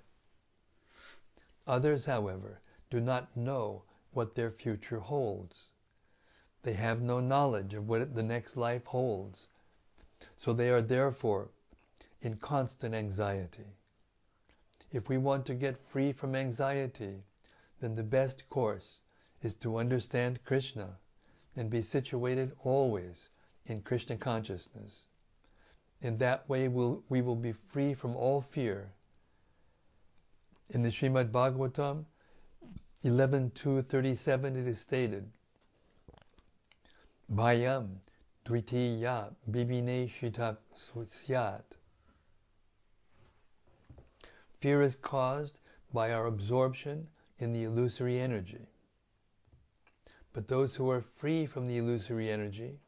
Others, 1.68 2.06
however, 2.06 2.62
do 2.90 3.00
not 3.00 3.36
know 3.36 3.84
what 4.12 4.36
their 4.36 4.50
future 4.50 5.00
holds. 5.00 5.58
They 6.64 6.74
have 6.74 7.02
no 7.02 7.20
knowledge 7.20 7.74
of 7.74 7.88
what 7.88 8.16
the 8.16 8.24
next 8.24 8.58
life 8.58 8.86
holds. 8.86 9.48
So 10.38 10.54
they 10.54 10.70
are 10.70 10.82
therefore 10.82 11.50
in 12.22 12.36
constant 12.38 12.94
anxiety. 12.96 13.76
If 14.92 15.08
we 15.08 15.18
want 15.18 15.46
to 15.46 15.54
get 15.54 15.78
free 15.78 16.12
from 16.12 16.36
anxiety, 16.36 17.24
then 17.80 17.96
the 17.96 18.04
best 18.04 18.50
course 18.50 19.02
is 19.42 19.54
to 19.56 19.78
understand 19.78 20.44
Krishna 20.44 20.98
and 21.56 21.70
be 21.70 21.82
situated 21.82 22.54
always 22.64 23.30
in 23.66 23.82
Krishna 23.82 24.18
consciousness. 24.18 25.04
In 26.02 26.18
that 26.20 26.48
way, 26.48 26.68
we'll, 26.68 27.04
we 27.10 27.22
will 27.22 27.36
be 27.36 27.52
free 27.52 27.94
from 27.94 28.16
all 28.16 28.42
fear 28.42 28.94
in 30.70 30.84
the 30.84 30.90
Srimad 30.90 31.32
Bhagavatam 31.32 32.06
11.2.37 33.04 34.58
it 34.58 34.68
is 34.68 34.80
stated, 34.80 35.30
Bhayam 37.34 37.98
dvitiya 38.46 39.34
bibine 39.50 40.10
shitak 40.10 40.58
syat. 41.08 41.64
Fear 44.60 44.82
is 44.82 44.96
caused 44.96 45.60
by 45.94 46.12
our 46.12 46.26
absorption 46.28 47.08
in 47.40 47.54
the 47.54 47.64
illusory 47.64 48.20
energy. 48.20 48.68
But 50.34 50.48
those 50.50 50.76
who 50.76 50.90
are 50.90 51.02
free 51.02 51.46
from 51.46 51.68
the 51.68 51.78
illusory 51.78 52.30
energy, 52.30 52.80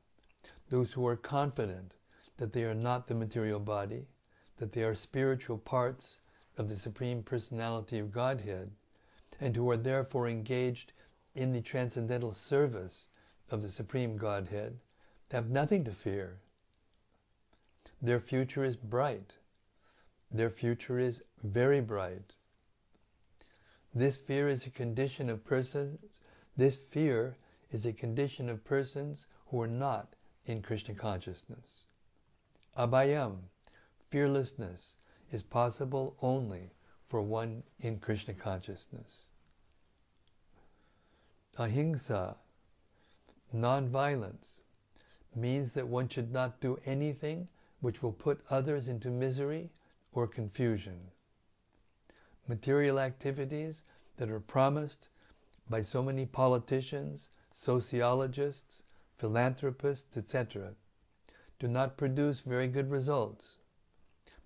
those 0.69 0.91
who 0.93 1.07
are 1.07 1.15
confident 1.15 1.93
that 2.41 2.53
they 2.53 2.63
are 2.63 2.73
not 2.73 3.07
the 3.07 3.13
material 3.13 3.59
body, 3.59 4.07
that 4.57 4.71
they 4.71 4.81
are 4.81 4.95
spiritual 4.95 5.59
parts 5.59 6.17
of 6.57 6.69
the 6.69 6.75
Supreme 6.75 7.21
Personality 7.21 7.99
of 7.99 8.11
Godhead, 8.11 8.71
and 9.39 9.55
who 9.55 9.69
are 9.69 9.77
therefore 9.77 10.27
engaged 10.27 10.91
in 11.35 11.51
the 11.51 11.61
transcendental 11.61 12.33
service 12.33 13.05
of 13.51 13.61
the 13.61 13.69
Supreme 13.69 14.17
Godhead, 14.17 14.79
have 15.29 15.51
nothing 15.51 15.83
to 15.83 15.91
fear. 15.91 16.39
Their 18.01 18.19
future 18.19 18.63
is 18.63 18.75
bright. 18.75 19.35
Their 20.31 20.49
future 20.49 20.97
is 20.97 21.21
very 21.43 21.79
bright. 21.79 22.33
This 23.93 24.17
fear 24.17 24.49
is 24.49 24.65
a 24.65 24.71
condition 24.71 25.29
of 25.29 25.45
persons. 25.45 25.99
This 26.57 26.79
fear 26.89 27.37
is 27.71 27.85
a 27.85 27.93
condition 27.93 28.49
of 28.49 28.65
persons 28.65 29.27
who 29.51 29.61
are 29.61 29.67
not 29.67 30.15
in 30.47 30.63
Krishna 30.63 30.95
consciousness. 30.95 31.85
Abhayam, 32.77 33.37
fearlessness, 34.09 34.95
is 35.31 35.43
possible 35.43 36.15
only 36.21 36.71
for 37.07 37.21
one 37.21 37.63
in 37.79 37.99
Krishna 37.99 38.33
consciousness. 38.33 39.25
Ahimsa, 41.57 42.37
non-violence, 43.51 44.61
means 45.35 45.73
that 45.73 45.87
one 45.87 46.07
should 46.07 46.31
not 46.31 46.61
do 46.61 46.79
anything 46.85 47.47
which 47.81 48.01
will 48.01 48.13
put 48.13 48.43
others 48.49 48.87
into 48.87 49.09
misery 49.09 49.69
or 50.13 50.27
confusion. 50.27 50.99
Material 52.47 52.99
activities 52.99 53.83
that 54.17 54.29
are 54.29 54.39
promised 54.39 55.09
by 55.69 55.81
so 55.81 56.01
many 56.01 56.25
politicians, 56.25 57.29
sociologists, 57.53 58.83
philanthropists, 59.17 60.17
etc., 60.17 60.73
do 61.61 61.67
not 61.67 61.95
produce 61.95 62.39
very 62.39 62.67
good 62.67 62.89
results 62.89 63.45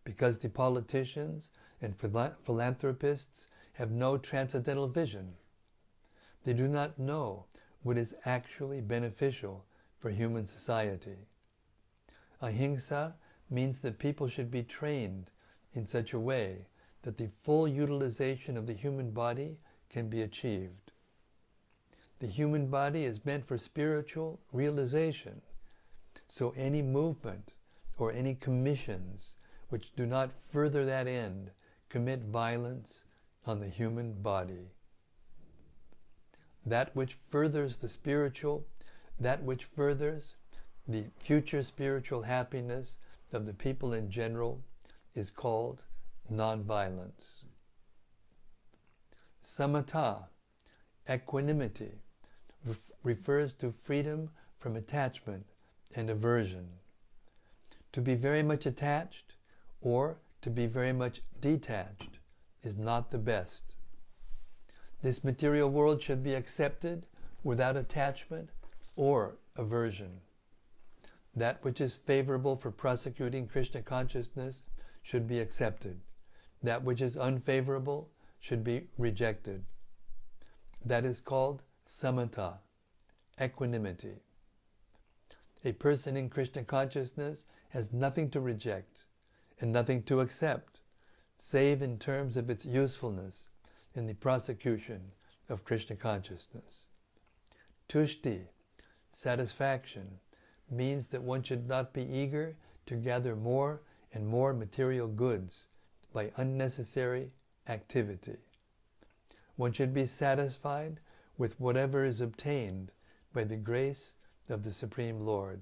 because 0.03 0.37
the 0.37 0.49
politicians 0.49 1.49
and 1.81 1.95
philanthropists 2.43 3.47
have 3.71 3.89
no 3.89 4.17
transcendental 4.17 4.89
vision. 4.89 5.33
They 6.43 6.51
do 6.51 6.67
not 6.67 6.99
know 6.99 7.45
what 7.83 7.97
is 7.97 8.15
actually 8.25 8.81
beneficial 8.81 9.63
for 9.97 10.09
human 10.09 10.45
society. 10.45 11.15
Ahimsa 12.41 13.15
means 13.49 13.79
that 13.79 13.97
people 13.97 14.27
should 14.27 14.51
be 14.51 14.63
trained 14.63 15.31
in 15.73 15.87
such 15.87 16.11
a 16.11 16.19
way 16.19 16.65
that 17.03 17.17
the 17.17 17.29
full 17.43 17.65
utilization 17.65 18.57
of 18.57 18.67
the 18.67 18.73
human 18.73 19.11
body 19.11 19.57
can 19.87 20.09
be 20.09 20.23
achieved. 20.23 20.91
The 22.19 22.27
human 22.27 22.67
body 22.67 23.05
is 23.05 23.23
meant 23.23 23.47
for 23.47 23.57
spiritual 23.57 24.41
realization, 24.51 25.41
so 26.27 26.53
any 26.57 26.81
movement 26.81 27.53
or 27.97 28.11
any 28.11 28.35
commissions 28.35 29.35
which 29.69 29.95
do 29.95 30.05
not 30.05 30.31
further 30.51 30.85
that 30.85 31.07
end 31.07 31.51
commit 31.89 32.21
violence 32.23 33.05
on 33.45 33.59
the 33.59 33.69
human 33.69 34.13
body. 34.13 34.71
That 36.65 36.95
which 36.95 37.17
furthers 37.29 37.77
the 37.77 37.89
spiritual, 37.89 38.65
that 39.19 39.43
which 39.43 39.65
furthers 39.65 40.35
the 40.87 41.05
future 41.17 41.63
spiritual 41.63 42.23
happiness 42.23 42.97
of 43.31 43.45
the 43.45 43.53
people 43.53 43.93
in 43.93 44.09
general 44.09 44.61
is 45.13 45.29
called 45.29 45.83
nonviolence. 46.31 47.43
Samatha, 49.43 50.25
equanimity, 51.09 51.91
refers 53.03 53.53
to 53.53 53.71
freedom 53.83 54.29
from 54.57 54.75
attachment 54.75 55.45
and 55.93 56.09
aversion. 56.09 56.67
To 57.93 58.01
be 58.01 58.15
very 58.15 58.43
much 58.43 58.65
attached 58.65 59.35
or 59.81 60.17
to 60.41 60.49
be 60.49 60.65
very 60.65 60.93
much 60.93 61.21
detached 61.39 62.19
is 62.63 62.75
not 62.75 63.11
the 63.11 63.17
best. 63.17 63.75
This 65.01 65.23
material 65.23 65.69
world 65.69 66.01
should 66.01 66.23
be 66.23 66.33
accepted 66.33 67.05
without 67.43 67.77
attachment 67.77 68.49
or 68.95 69.35
aversion. 69.55 70.21
That 71.35 71.63
which 71.63 71.81
is 71.81 71.93
favorable 71.93 72.55
for 72.55 72.71
prosecuting 72.71 73.47
Krishna 73.47 73.81
consciousness 73.81 74.63
should 75.01 75.27
be 75.27 75.39
accepted. 75.39 75.99
That 76.63 76.83
which 76.83 77.01
is 77.01 77.17
unfavorable 77.17 78.09
should 78.39 78.63
be 78.63 78.87
rejected. 78.97 79.63
That 80.83 81.05
is 81.05 81.19
called 81.19 81.61
samatha, 81.87 82.57
equanimity. 83.41 84.15
A 85.65 85.71
person 85.71 86.15
in 86.15 86.29
Krishna 86.29 86.63
consciousness 86.63 87.43
has 87.69 87.91
nothing 87.91 88.29
to 88.29 88.39
reject 88.39 89.05
and 89.59 89.73
nothing 89.73 90.03
to 90.03 90.19
accept, 90.19 90.79
save 91.35 91.81
in 91.81 91.97
terms 91.97 92.37
of 92.37 92.51
its 92.51 92.65
usefulness 92.65 93.49
in 93.95 94.05
the 94.05 94.13
prosecution 94.13 95.11
of 95.49 95.65
Krishna 95.65 95.95
consciousness. 95.95 96.85
Tushti, 97.89 98.41
satisfaction, 99.09 100.19
means 100.69 101.07
that 101.07 101.23
one 101.23 101.41
should 101.41 101.67
not 101.67 101.93
be 101.93 102.03
eager 102.03 102.55
to 102.85 102.95
gather 102.95 103.35
more 103.35 103.81
and 104.13 104.27
more 104.27 104.53
material 104.53 105.07
goods 105.07 105.65
by 106.13 106.31
unnecessary 106.37 107.31
activity. 107.67 108.37
One 109.55 109.71
should 109.71 109.95
be 109.95 110.05
satisfied 110.05 110.99
with 111.39 111.59
whatever 111.59 112.05
is 112.05 112.21
obtained 112.21 112.91
by 113.33 113.45
the 113.45 113.57
grace 113.57 114.13
of 114.49 114.63
the 114.63 114.71
Supreme 114.71 115.25
Lord. 115.25 115.61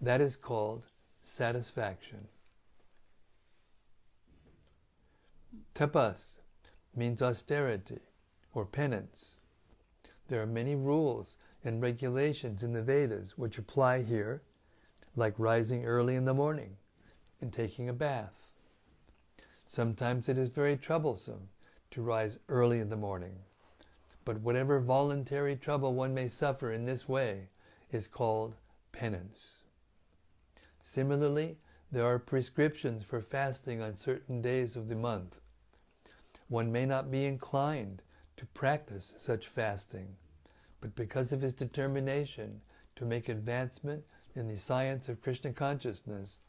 That 0.00 0.20
is 0.20 0.36
called 0.36 0.84
satisfaction. 1.20 2.28
Tapas 5.74 6.38
means 6.94 7.22
austerity 7.22 8.00
or 8.54 8.64
penance. 8.64 9.36
There 10.28 10.42
are 10.42 10.46
many 10.46 10.74
rules 10.74 11.36
and 11.64 11.82
regulations 11.82 12.62
in 12.62 12.72
the 12.72 12.82
Vedas 12.82 13.36
which 13.36 13.58
apply 13.58 14.02
here, 14.02 14.42
like 15.14 15.34
rising 15.38 15.84
early 15.84 16.14
in 16.14 16.24
the 16.24 16.34
morning 16.34 16.76
and 17.40 17.52
taking 17.52 17.88
a 17.88 17.92
bath. 17.92 18.52
Sometimes 19.66 20.28
it 20.28 20.38
is 20.38 20.48
very 20.48 20.76
troublesome 20.76 21.48
to 21.90 22.02
rise 22.02 22.38
early 22.48 22.78
in 22.78 22.88
the 22.88 22.96
morning, 22.96 23.36
but 24.26 24.40
whatever 24.40 24.80
voluntary 24.80 25.54
trouble 25.54 25.94
one 25.94 26.12
may 26.12 26.26
suffer 26.26 26.72
in 26.72 26.84
this 26.84 27.08
way 27.08 27.48
is 27.92 28.08
called 28.08 28.56
penance. 28.90 29.62
Similarly, 30.80 31.56
there 31.92 32.04
are 32.04 32.18
prescriptions 32.18 33.04
for 33.04 33.22
fasting 33.22 33.80
on 33.80 33.96
certain 33.96 34.42
days 34.42 34.74
of 34.74 34.88
the 34.88 34.96
month. 34.96 35.36
One 36.48 36.72
may 36.72 36.86
not 36.86 37.08
be 37.08 37.24
inclined 37.24 38.02
to 38.36 38.46
practice 38.46 39.14
such 39.16 39.46
fasting, 39.46 40.16
but 40.80 40.96
because 40.96 41.30
of 41.30 41.40
his 41.40 41.52
determination 41.52 42.60
to 42.96 43.04
make 43.04 43.28
advancement 43.28 44.02
in 44.34 44.48
the 44.48 44.56
science 44.56 45.08
of 45.08 45.22
Krishna 45.22 45.52
consciousness, 45.52 46.40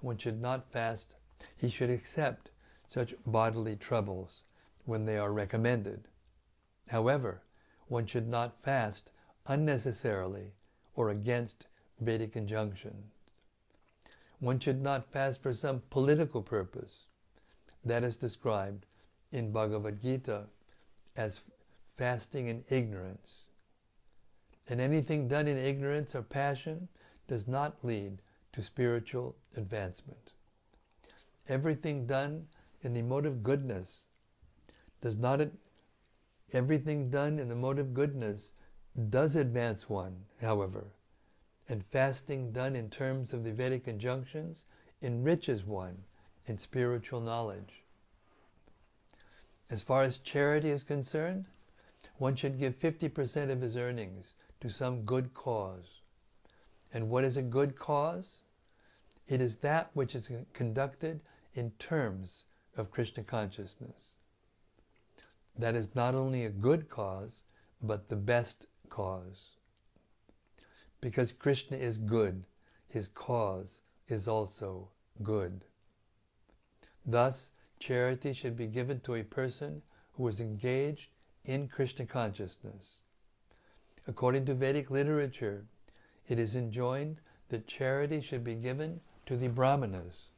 one 0.00 0.16
should 0.16 0.40
not 0.40 0.72
fast, 0.72 1.16
he 1.54 1.68
should 1.68 1.90
accept 1.90 2.50
such 2.86 3.14
bodily 3.26 3.76
troubles 3.76 4.42
when 4.86 5.04
they 5.04 5.18
are 5.18 5.32
recommended. 5.32 6.08
However, 6.88 7.42
one 7.88 8.06
should 8.06 8.28
not 8.28 8.62
fast 8.62 9.10
unnecessarily 9.46 10.52
or 10.94 11.10
against 11.10 11.66
Vedic 12.00 12.36
injunctions. 12.36 13.12
One 14.38 14.58
should 14.58 14.82
not 14.82 15.10
fast 15.10 15.42
for 15.42 15.54
some 15.54 15.82
political 15.90 16.42
purpose. 16.42 17.06
That 17.84 18.04
is 18.04 18.16
described 18.16 18.86
in 19.32 19.52
Bhagavad 19.52 20.00
Gita 20.00 20.44
as 21.16 21.40
fasting 21.96 22.48
in 22.48 22.64
ignorance. 22.68 23.46
And 24.68 24.80
anything 24.80 25.28
done 25.28 25.46
in 25.46 25.56
ignorance 25.56 26.14
or 26.14 26.22
passion 26.22 26.88
does 27.28 27.48
not 27.48 27.84
lead 27.84 28.20
to 28.52 28.62
spiritual 28.62 29.36
advancement. 29.56 30.32
Everything 31.48 32.06
done 32.06 32.46
in 32.82 32.92
the 32.92 33.02
mode 33.02 33.26
of 33.26 33.42
goodness 33.42 34.06
does 35.00 35.16
not 35.16 35.40
everything 36.56 37.10
done 37.10 37.38
in 37.38 37.48
the 37.48 37.54
mode 37.54 37.78
of 37.78 37.94
goodness 37.94 38.52
does 39.10 39.36
advance 39.36 39.88
one, 39.88 40.24
however, 40.40 40.86
and 41.68 41.84
fasting 41.84 42.50
done 42.50 42.74
in 42.74 42.88
terms 42.88 43.32
of 43.32 43.44
the 43.44 43.52
Vedic 43.52 43.86
injunctions 43.86 44.64
enriches 45.02 45.64
one 45.64 46.04
in 46.46 46.56
spiritual 46.56 47.20
knowledge. 47.20 47.82
As 49.68 49.82
far 49.82 50.02
as 50.02 50.18
charity 50.18 50.70
is 50.70 50.82
concerned, 50.82 51.44
one 52.18 52.36
should 52.36 52.58
give 52.58 52.78
50% 52.78 53.50
of 53.50 53.60
his 53.60 53.76
earnings 53.76 54.34
to 54.60 54.70
some 54.70 55.02
good 55.02 55.34
cause. 55.34 56.00
And 56.94 57.10
what 57.10 57.24
is 57.24 57.36
a 57.36 57.42
good 57.42 57.76
cause? 57.76 58.42
It 59.28 59.42
is 59.42 59.56
that 59.56 59.90
which 59.92 60.14
is 60.14 60.30
conducted 60.54 61.20
in 61.54 61.72
terms 61.72 62.44
of 62.76 62.90
Krishna 62.90 63.24
consciousness. 63.24 64.15
That 65.58 65.74
is 65.74 65.94
not 65.94 66.14
only 66.14 66.44
a 66.44 66.50
good 66.50 66.88
cause, 66.88 67.42
but 67.82 68.08
the 68.08 68.16
best 68.16 68.66
cause. 68.88 69.56
Because 71.00 71.32
Krishna 71.32 71.76
is 71.76 71.96
good, 71.96 72.44
his 72.88 73.08
cause 73.08 73.80
is 74.08 74.28
also 74.28 74.88
good. 75.22 75.64
Thus, 77.04 77.50
charity 77.78 78.32
should 78.32 78.56
be 78.56 78.66
given 78.66 79.00
to 79.00 79.14
a 79.14 79.22
person 79.22 79.82
who 80.14 80.26
is 80.28 80.40
engaged 80.40 81.10
in 81.44 81.68
Krishna 81.68 82.06
consciousness. 82.06 83.02
According 84.08 84.46
to 84.46 84.54
Vedic 84.54 84.90
literature, 84.90 85.64
it 86.28 86.38
is 86.38 86.56
enjoined 86.56 87.20
that 87.48 87.66
charity 87.66 88.20
should 88.20 88.42
be 88.42 88.54
given 88.54 89.00
to 89.26 89.36
the 89.36 89.48
Brahmanas. 89.48 90.30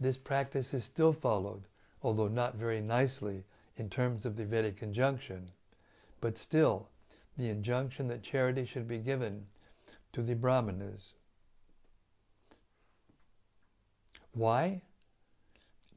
This 0.00 0.16
practice 0.16 0.74
is 0.74 0.84
still 0.84 1.12
followed, 1.12 1.64
although 2.02 2.28
not 2.28 2.54
very 2.54 2.80
nicely, 2.80 3.44
in 3.78 3.88
terms 3.88 4.26
of 4.26 4.36
the 4.36 4.44
Vedic 4.44 4.82
injunction, 4.82 5.50
but 6.20 6.36
still 6.36 6.88
the 7.36 7.48
injunction 7.48 8.08
that 8.08 8.22
charity 8.22 8.64
should 8.64 8.88
be 8.88 8.98
given 8.98 9.46
to 10.12 10.20
the 10.20 10.34
Brahmanas. 10.34 11.12
Why? 14.32 14.82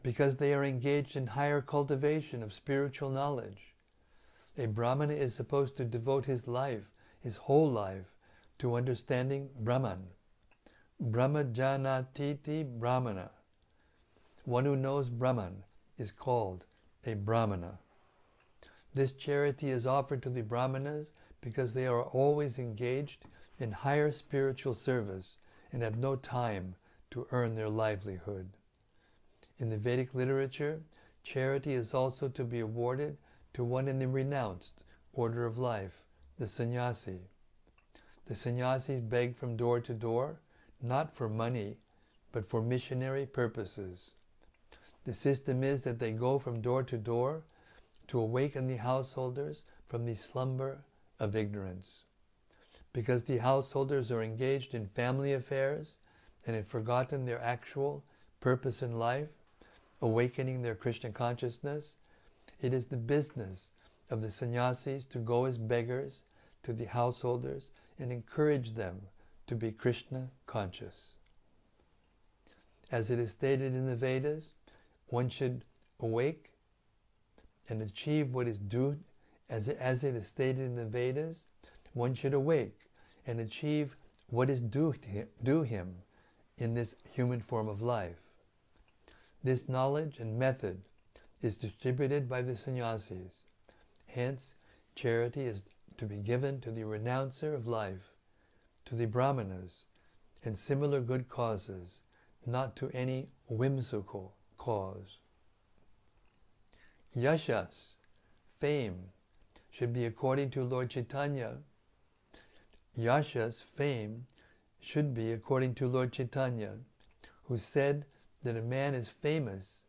Because 0.03 0.35
they 0.35 0.53
are 0.53 0.63
engaged 0.63 1.15
in 1.15 1.27
higher 1.27 1.61
cultivation 1.61 2.43
of 2.43 2.53
spiritual 2.53 3.09
knowledge. 3.09 3.75
A 4.57 4.67
Brahmana 4.67 5.13
is 5.13 5.33
supposed 5.33 5.75
to 5.77 5.85
devote 5.85 6.25
his 6.25 6.47
life, 6.47 6.91
his 7.19 7.37
whole 7.37 7.69
life, 7.69 8.15
to 8.59 8.75
understanding 8.75 9.49
Brahman. 9.59 10.07
Brahma 10.99 11.45
Janatiti 11.45 12.63
Brahmana. 12.63 13.31
One 14.45 14.65
who 14.65 14.75
knows 14.75 15.09
Brahman 15.09 15.63
is 15.97 16.11
called 16.11 16.65
a 17.05 17.13
Brahmana. 17.13 17.79
This 18.93 19.11
charity 19.11 19.69
is 19.69 19.87
offered 19.87 20.21
to 20.23 20.29
the 20.29 20.43
Brahmanas 20.43 21.11
because 21.41 21.73
they 21.73 21.87
are 21.87 22.03
always 22.03 22.59
engaged 22.59 23.25
in 23.57 23.71
higher 23.71 24.11
spiritual 24.11 24.75
service 24.75 25.37
and 25.71 25.81
have 25.81 25.97
no 25.97 26.15
time 26.15 26.75
to 27.11 27.27
earn 27.31 27.55
their 27.55 27.69
livelihood. 27.69 28.49
In 29.57 29.69
the 29.69 29.77
Vedic 29.77 30.13
literature, 30.13 30.81
charity 31.23 31.73
is 31.73 31.93
also 31.93 32.27
to 32.27 32.43
be 32.43 32.59
awarded 32.59 33.17
to 33.53 33.63
one 33.63 33.87
in 33.87 33.99
the 33.99 34.07
renounced 34.07 34.83
order 35.13 35.45
of 35.45 35.57
life, 35.57 36.03
the 36.37 36.47
sannyasi. 36.47 37.19
The 38.25 38.35
sannyasis 38.35 39.01
beg 39.01 39.35
from 39.35 39.57
door 39.57 39.79
to 39.81 39.93
door, 39.93 40.39
not 40.81 41.13
for 41.13 41.27
money, 41.27 41.77
but 42.31 42.49
for 42.49 42.61
missionary 42.61 43.25
purposes. 43.25 44.11
The 45.05 45.13
system 45.13 45.63
is 45.63 45.81
that 45.81 45.99
they 45.99 46.11
go 46.11 46.37
from 46.37 46.61
door 46.61 46.83
to 46.83 46.97
door 46.97 47.43
to 48.07 48.19
awaken 48.19 48.67
the 48.67 48.77
householders 48.77 49.63
from 49.87 50.05
the 50.05 50.15
slumber 50.15 50.83
of 51.19 51.35
ignorance. 51.35 52.03
Because 52.93 53.23
the 53.23 53.37
householders 53.37 54.11
are 54.11 54.21
engaged 54.21 54.73
in 54.75 54.85
family 54.85 55.33
affairs 55.33 55.95
and 56.45 56.55
have 56.55 56.67
forgotten 56.67 57.25
their 57.25 57.39
actual 57.39 58.03
purpose 58.39 58.81
in 58.81 58.99
life, 58.99 59.29
awakening 60.01 60.61
their 60.61 60.75
Krishna 60.75 61.11
consciousness, 61.11 61.95
it 62.61 62.73
is 62.73 62.87
the 62.87 62.97
business 62.97 63.71
of 64.09 64.21
the 64.21 64.29
sannyasis 64.29 65.05
to 65.05 65.19
go 65.19 65.45
as 65.45 65.57
beggars 65.57 66.23
to 66.63 66.73
the 66.73 66.85
householders 66.85 67.71
and 67.97 68.11
encourage 68.11 68.73
them 68.73 69.01
to 69.47 69.55
be 69.55 69.71
Krishna 69.71 70.29
conscious. 70.45 71.15
As 72.91 73.09
it 73.09 73.19
is 73.19 73.31
stated 73.31 73.73
in 73.73 73.85
the 73.85 73.95
Vedas, 73.95 74.53
one 75.11 75.29
should 75.29 75.63
awake 75.99 76.51
and 77.69 77.81
achieve 77.81 78.33
what 78.33 78.47
is 78.47 78.57
due, 78.57 78.97
as 79.49 79.67
it, 79.67 79.77
as 79.79 80.03
it 80.03 80.15
is 80.15 80.27
stated 80.27 80.59
in 80.59 80.75
the 80.75 80.85
Vedas, 80.85 81.45
one 81.93 82.13
should 82.13 82.33
awake 82.33 82.89
and 83.27 83.39
achieve 83.39 83.97
what 84.27 84.49
is 84.49 84.61
due, 84.61 84.91
him, 84.91 85.27
due 85.43 85.61
him 85.61 85.95
in 86.57 86.73
this 86.73 86.95
human 87.11 87.41
form 87.41 87.67
of 87.67 87.81
life. 87.81 88.21
This 89.43 89.67
knowledge 89.67 90.19
and 90.19 90.39
method 90.39 90.81
is 91.41 91.57
distributed 91.57 92.29
by 92.29 92.41
the 92.41 92.55
sannyasis. 92.55 93.43
Hence, 94.07 94.55
charity 94.95 95.45
is 95.45 95.63
to 95.97 96.05
be 96.05 96.17
given 96.17 96.61
to 96.61 96.71
the 96.71 96.85
renouncer 96.85 97.53
of 97.53 97.67
life, 97.67 98.13
to 98.85 98.95
the 98.95 99.05
brahmanas, 99.05 99.85
and 100.43 100.57
similar 100.57 101.01
good 101.01 101.27
causes, 101.27 102.03
not 102.45 102.75
to 102.77 102.89
any 102.91 103.29
whimsical 103.47 104.35
cause. 104.61 105.17
Yashas, 107.17 107.93
fame, 108.59 109.09
should 109.71 109.91
be 109.91 110.05
according 110.05 110.51
to 110.51 110.63
Lord 110.63 110.91
Chaitanya. 110.91 111.57
Yashas, 112.95 113.63
fame, 113.75 114.27
should 114.79 115.15
be 115.15 115.31
according 115.31 115.73
to 115.75 115.87
Lord 115.87 116.13
Chaitanya, 116.13 116.73
who 117.45 117.57
said 117.57 118.05
that 118.43 118.55
a 118.55 118.61
man 118.61 118.93
is 118.93 119.09
famous 119.09 119.85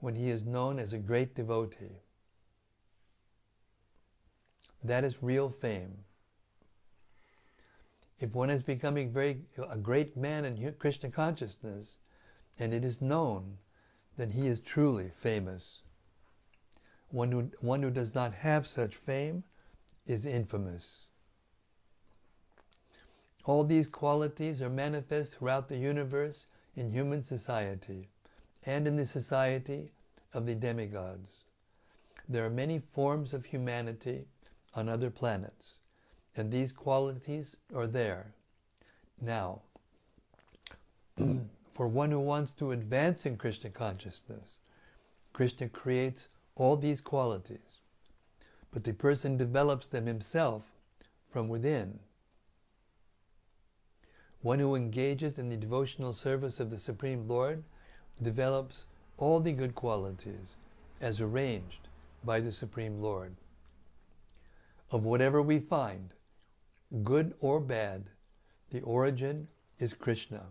when 0.00 0.16
he 0.16 0.28
is 0.28 0.44
known 0.44 0.80
as 0.80 0.92
a 0.92 0.98
great 0.98 1.36
devotee. 1.36 2.00
That 4.82 5.04
is 5.04 5.22
real 5.22 5.50
fame. 5.50 5.98
If 8.18 8.34
one 8.34 8.50
is 8.50 8.62
becoming 8.62 9.12
very 9.12 9.42
a 9.70 9.76
great 9.76 10.16
man 10.16 10.44
in 10.44 10.74
Krishna 10.80 11.10
consciousness, 11.10 11.98
and 12.58 12.74
it 12.74 12.84
is 12.84 13.00
known, 13.00 13.58
that 14.16 14.32
he 14.32 14.46
is 14.46 14.60
truly 14.60 15.10
famous. 15.20 15.82
One 17.10 17.32
who, 17.32 17.50
one 17.60 17.82
who 17.82 17.90
does 17.90 18.14
not 18.14 18.34
have 18.34 18.66
such 18.66 18.96
fame 18.96 19.44
is 20.06 20.26
infamous. 20.26 21.06
All 23.44 23.64
these 23.64 23.86
qualities 23.86 24.60
are 24.60 24.68
manifest 24.68 25.32
throughout 25.32 25.68
the 25.68 25.78
universe 25.78 26.46
in 26.76 26.90
human 26.90 27.22
society 27.22 28.08
and 28.64 28.86
in 28.86 28.96
the 28.96 29.06
society 29.06 29.90
of 30.34 30.44
the 30.44 30.54
demigods. 30.54 31.44
There 32.28 32.44
are 32.44 32.50
many 32.50 32.78
forms 32.78 33.32
of 33.32 33.46
humanity 33.46 34.26
on 34.74 34.88
other 34.88 35.10
planets, 35.10 35.76
and 36.36 36.52
these 36.52 36.72
qualities 36.72 37.56
are 37.74 37.86
there. 37.86 38.34
Now, 39.20 39.62
for 41.78 41.86
one 41.86 42.10
who 42.10 42.18
wants 42.18 42.50
to 42.50 42.72
advance 42.72 43.24
in 43.24 43.36
Krishna 43.36 43.70
consciousness. 43.70 44.58
Krishna 45.32 45.68
creates 45.68 46.28
all 46.56 46.76
these 46.76 47.00
qualities, 47.00 47.78
but 48.72 48.82
the 48.82 48.92
person 48.92 49.36
develops 49.36 49.86
them 49.86 50.04
himself 50.04 50.64
from 51.30 51.48
within. 51.48 52.00
One 54.42 54.58
who 54.58 54.74
engages 54.74 55.38
in 55.38 55.50
the 55.50 55.56
devotional 55.56 56.12
service 56.12 56.58
of 56.58 56.70
the 56.70 56.80
Supreme 56.80 57.28
Lord 57.28 57.62
develops 58.20 58.86
all 59.16 59.38
the 59.38 59.52
good 59.52 59.76
qualities 59.76 60.56
as 61.00 61.20
arranged 61.20 61.86
by 62.24 62.40
the 62.40 62.50
Supreme 62.50 63.00
Lord. 63.00 63.36
Of 64.90 65.04
whatever 65.04 65.40
we 65.40 65.60
find, 65.60 66.12
good 67.04 67.34
or 67.38 67.60
bad, 67.60 68.10
the 68.70 68.80
origin 68.80 69.46
is 69.78 69.94
Krishna. 69.94 70.42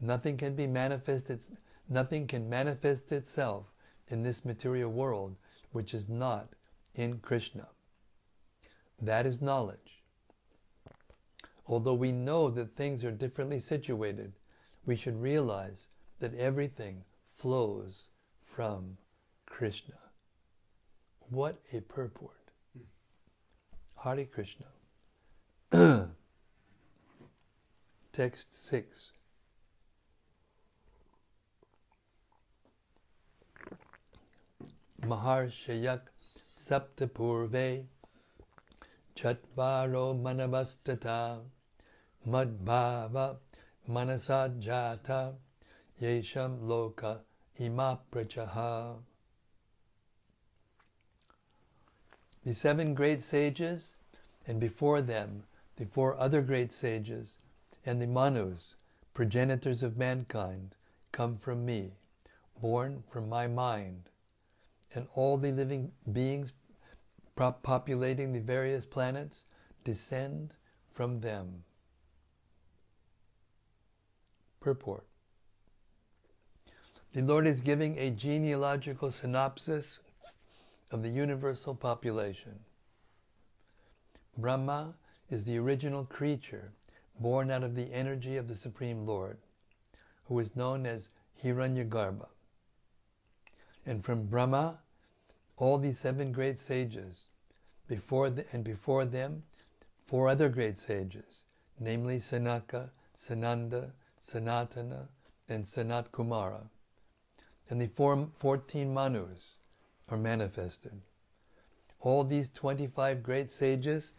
Nothing 0.00 0.36
can 0.36 0.54
be 0.54 0.66
manifested, 0.66 1.46
nothing 1.88 2.26
can 2.26 2.48
manifest 2.48 3.12
itself 3.12 3.66
in 4.08 4.22
this 4.22 4.44
material 4.44 4.90
world 4.90 5.36
which 5.72 5.94
is 5.94 6.08
not 6.08 6.48
in 6.94 7.18
Krishna. 7.18 7.68
That 9.00 9.26
is 9.26 9.42
knowledge. 9.42 10.02
Although 11.66 11.94
we 11.94 12.12
know 12.12 12.48
that 12.50 12.76
things 12.76 13.04
are 13.04 13.10
differently 13.10 13.58
situated, 13.58 14.32
we 14.84 14.96
should 14.96 15.20
realize 15.20 15.88
that 16.20 16.34
everything 16.34 17.04
flows 17.36 18.08
from 18.44 18.96
Krishna. 19.46 19.96
What 21.28 21.60
a 21.72 21.80
purport. 21.80 22.52
Hare 24.02 24.24
Krishna. 24.24 24.66
Text 28.12 28.66
6. 28.68 29.10
Maharshayak 35.02 36.02
Saptapurve 36.56 37.86
Chatvaro 39.14 40.14
Manavastata 40.14 41.42
Madbhava 42.26 43.36
Manasajata 43.88 45.34
Yesham 46.00 46.60
Loka 46.60 47.20
Imaprachaha 47.58 48.96
The 52.44 52.54
seven 52.54 52.94
great 52.94 53.20
sages, 53.20 53.96
and 54.46 54.60
before 54.60 55.02
them 55.02 55.44
the 55.76 55.84
four 55.86 56.16
other 56.16 56.42
great 56.42 56.72
sages, 56.72 57.38
and 57.84 58.00
the 58.00 58.06
Manus, 58.06 58.76
progenitors 59.14 59.82
of 59.82 59.96
mankind, 59.96 60.74
come 61.12 61.38
from 61.38 61.64
me, 61.66 61.92
born 62.60 63.02
from 63.10 63.28
my 63.28 63.46
mind 63.46 64.08
and 64.96 65.06
all 65.14 65.36
the 65.36 65.52
living 65.52 65.92
beings 66.12 66.52
populating 67.36 68.32
the 68.32 68.40
various 68.40 68.86
planets 68.86 69.44
descend 69.84 70.54
from 70.92 71.20
them. 71.20 71.62
Purport 74.60 75.06
The 77.12 77.22
Lord 77.22 77.46
is 77.46 77.60
giving 77.60 77.98
a 77.98 78.10
genealogical 78.10 79.12
synopsis 79.12 79.98
of 80.90 81.02
the 81.02 81.10
universal 81.10 81.74
population. 81.74 82.58
Brahma 84.38 84.94
is 85.30 85.44
the 85.44 85.58
original 85.58 86.04
creature 86.04 86.72
born 87.20 87.50
out 87.50 87.62
of 87.62 87.74
the 87.74 87.92
energy 87.92 88.36
of 88.36 88.48
the 88.48 88.54
Supreme 88.54 89.06
Lord, 89.06 89.38
who 90.24 90.38
is 90.38 90.56
known 90.56 90.86
as 90.86 91.10
Hiranyagarbha. 91.42 92.28
And 93.86 94.04
from 94.04 94.26
Brahma, 94.26 94.78
all 95.56 95.78
these 95.78 95.98
seven 95.98 96.32
great 96.32 96.58
sages, 96.58 97.28
before 97.88 98.30
the, 98.30 98.44
and 98.52 98.62
before 98.62 99.04
them, 99.04 99.42
four 100.06 100.28
other 100.28 100.48
great 100.48 100.78
sages, 100.78 101.44
namely 101.80 102.18
Sanaka, 102.18 102.90
Sananda, 103.16 103.90
Sanatana, 104.20 105.08
and 105.48 105.64
Sanat 105.64 106.10
Kumara. 106.10 106.68
And 107.70 107.80
the 107.80 107.86
four, 107.88 108.28
14 108.36 108.92
Manus 108.92 109.56
are 110.08 110.18
manifested. 110.18 111.00
All 112.00 112.22
these 112.22 112.48
25 112.50 113.22
great 113.22 113.50
sages 113.50 114.12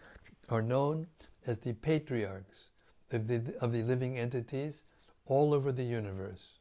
are 0.50 0.62
known 0.62 1.08
as 1.46 1.60
the 1.60 1.74
patriarchs 1.74 2.72
of 3.12 3.28
the, 3.28 3.56
of 3.62 3.72
the 3.72 3.84
living 3.84 4.18
entities 4.18 4.84
all 5.28 5.54
over 5.54 5.72
the 5.72 5.84
universe. 5.84 6.60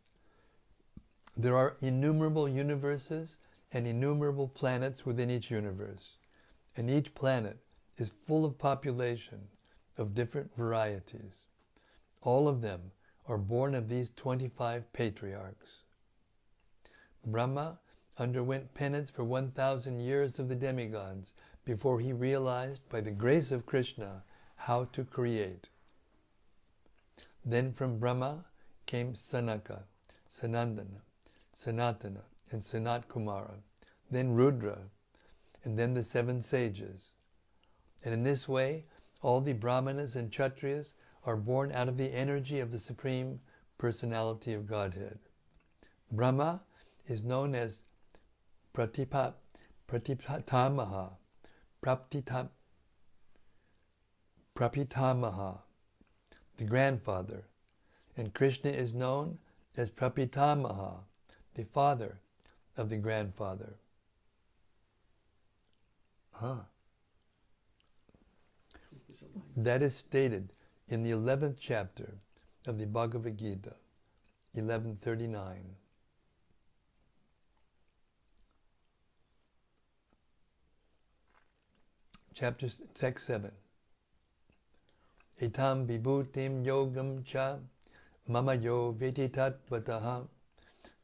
There 1.36 1.56
are 1.56 1.76
innumerable 1.80 2.48
universes 2.48 3.36
and 3.72 3.86
innumerable 3.86 4.48
planets 4.48 5.04
within 5.04 5.30
each 5.30 5.50
universe, 5.50 6.16
and 6.76 6.90
each 6.90 7.14
planet 7.14 7.58
is 7.96 8.12
full 8.26 8.44
of 8.44 8.58
population 8.58 9.48
of 9.96 10.14
different 10.14 10.54
varieties. 10.56 11.44
All 12.22 12.48
of 12.48 12.60
them 12.60 12.92
are 13.26 13.38
born 13.38 13.74
of 13.74 13.88
these 13.88 14.10
25 14.16 14.92
patriarchs. 14.92 15.82
Brahma 17.24 17.78
underwent 18.18 18.72
penance 18.74 19.10
for 19.10 19.24
1,000 19.24 19.98
years 19.98 20.38
of 20.38 20.48
the 20.48 20.54
demigods 20.54 21.32
before 21.64 22.00
he 22.00 22.12
realized, 22.12 22.88
by 22.88 23.00
the 23.00 23.10
grace 23.10 23.50
of 23.50 23.66
Krishna, 23.66 24.22
how 24.54 24.84
to 24.84 25.04
create. 25.04 25.68
Then 27.44 27.72
from 27.72 27.98
Brahma 27.98 28.44
came 28.86 29.14
Sanaka, 29.14 29.82
Sanandana, 30.28 31.00
Sanatana, 31.54 32.22
and 32.50 32.62
Sanat 32.62 33.06
Kumara, 33.06 33.54
then 34.10 34.34
Rudra, 34.34 34.78
and 35.64 35.78
then 35.78 35.94
the 35.94 36.02
seven 36.02 36.42
sages. 36.42 37.10
And 38.04 38.14
in 38.14 38.22
this 38.22 38.48
way, 38.48 38.84
all 39.22 39.40
the 39.40 39.52
Brahmanas 39.52 40.14
and 40.14 40.30
Kshatriyas 40.30 40.94
are 41.24 41.36
born 41.36 41.72
out 41.72 41.88
of 41.88 41.96
the 41.96 42.12
energy 42.12 42.60
of 42.60 42.70
the 42.70 42.78
Supreme 42.78 43.40
Personality 43.78 44.52
of 44.52 44.66
Godhead. 44.66 45.18
Brahma 46.12 46.62
is 47.08 47.24
known 47.24 47.54
as 47.54 47.82
Pratipa, 48.72 49.34
Pratipatamaha, 49.88 51.10
Praptita, 51.82 52.48
Prapitamaha, 54.54 55.58
the 56.56 56.64
grandfather, 56.64 57.44
and 58.16 58.32
Krishna 58.32 58.70
is 58.70 58.94
known 58.94 59.38
as 59.76 59.90
Prapitamaha, 59.90 61.00
the 61.54 61.64
father 61.64 62.20
of 62.76 62.88
the 62.88 62.96
grandfather. 62.96 63.74
Huh. 66.32 66.56
That 69.56 69.82
is 69.82 69.96
stated 69.96 70.52
in 70.88 71.02
the 71.02 71.10
11th 71.10 71.56
chapter 71.58 72.18
of 72.66 72.78
the 72.78 72.86
Bhagavad 72.86 73.38
Gita, 73.38 73.74
1139. 74.52 75.76
Chapter 82.34 82.68
text 82.94 83.26
7. 83.26 83.50
Etam 85.40 85.86
vibhutim 85.86 86.64
yogam 86.64 87.24
cha 87.24 87.56
mama 88.28 88.54
yo 88.54 88.92
vataha 88.92 90.26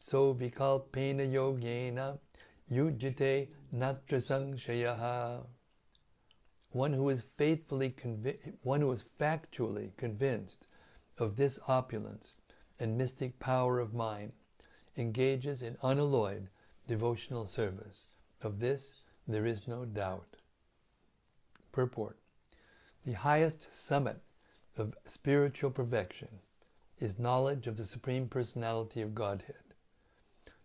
so 0.04 0.34
vikalpena 0.34 1.24
yogena 1.32 2.18
yujite 2.70 3.48
natra 3.72 4.18
shayaha. 4.56 5.46
One 6.70 6.92
who 6.92 7.08
is 7.08 7.24
faithfully 7.36 7.90
convi- 7.90 8.54
one 8.62 8.80
who 8.80 8.90
is 8.90 9.04
factually 9.20 9.96
convinced 9.96 10.66
of 11.18 11.36
this 11.36 11.58
opulence 11.68 12.32
and 12.80 12.98
mystic 12.98 13.38
power 13.38 13.78
of 13.78 13.94
mind 13.94 14.32
engages 14.96 15.62
in 15.62 15.78
unalloyed 15.82 16.48
devotional 16.88 17.46
service. 17.46 18.06
Of 18.42 18.58
this 18.58 19.04
there 19.28 19.46
is 19.46 19.68
no 19.68 19.84
doubt. 19.84 20.36
Purport 21.70 22.18
The 23.04 23.12
highest 23.12 23.72
summit 23.72 24.20
of 24.76 24.96
spiritual 25.06 25.70
perfection 25.70 26.40
is 26.98 27.20
knowledge 27.20 27.68
of 27.68 27.76
the 27.76 27.86
Supreme 27.86 28.28
Personality 28.28 29.00
of 29.00 29.14
Godhead. 29.14 29.71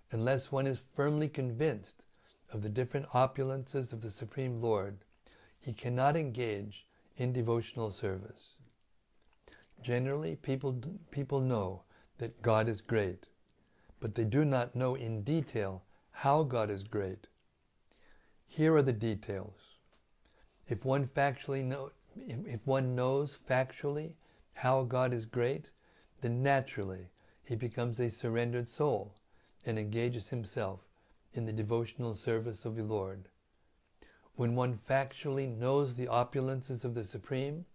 Unless 0.10 0.54
one 0.54 0.66
is 0.66 0.84
firmly 0.96 1.28
convinced 1.28 2.02
of 2.54 2.62
the 2.62 2.70
different 2.70 3.10
opulences 3.10 3.92
of 3.92 4.00
the 4.00 4.10
Supreme 4.10 4.62
Lord, 4.62 5.00
he 5.60 5.74
cannot 5.74 6.16
engage 6.16 6.88
in 7.18 7.34
devotional 7.34 7.92
service. 7.92 8.56
Generally, 9.82 10.38
people, 10.38 10.82
people 11.12 11.42
know 11.42 11.84
that 12.20 12.42
God 12.42 12.70
is 12.70 12.80
great, 12.80 13.28
but 14.00 14.16
they 14.16 14.24
do 14.24 14.46
not 14.46 14.76
know 14.76 14.96
in 14.96 15.24
detail 15.24 15.84
how 16.12 16.44
God 16.44 16.70
is 16.70 16.84
great. 16.84 17.28
Here 18.48 18.74
are 18.76 18.82
the 18.82 18.94
details. 18.94 19.60
If 20.70 20.86
one 20.86 21.08
factually 21.08 21.66
know, 21.66 21.92
if 22.16 22.66
one 22.66 22.96
knows 22.96 23.38
factually 23.48 24.14
how 24.54 24.84
God 24.84 25.14
is 25.14 25.26
great, 25.26 25.72
then 26.22 26.42
naturally 26.42 27.10
he 27.44 27.56
becomes 27.56 28.00
a 28.00 28.10
surrendered 28.10 28.70
soul 28.70 29.17
and 29.68 29.78
engages 29.78 30.30
himself 30.30 30.80
in 31.34 31.46
the 31.46 31.54
devotional 31.54 32.16
service 32.16 32.66
of 32.66 32.76
the 32.76 32.84
Lord. 32.84 33.28
When 34.36 34.56
one 34.56 34.80
factually 34.90 35.48
knows 35.56 35.96
the 35.96 36.08
opulences 36.08 36.86
of 36.86 36.96
the 36.96 37.04
Supreme, 37.04 37.66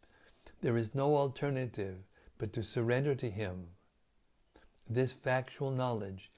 there 0.62 0.76
is 0.76 0.94
no 0.94 1.16
alternative 1.16 1.98
but 2.38 2.52
to 2.54 2.62
surrender 2.62 3.14
to 3.16 3.28
Him. 3.28 3.68
This 4.88 5.12
factual 5.12 5.70
knowledge 5.70 6.30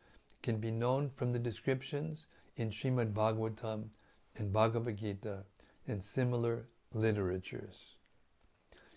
can 0.42 0.56
be 0.56 0.70
known 0.70 1.08
from 1.08 1.32
the 1.32 1.38
descriptions 1.38 2.26
in 2.56 2.70
Srimad 2.70 3.14
Bhagavatam 3.14 3.90
and 4.36 4.52
Bhagavad 4.52 4.96
Gita 4.96 5.44
and 5.86 6.02
similar 6.02 6.66
literatures. 6.92 7.94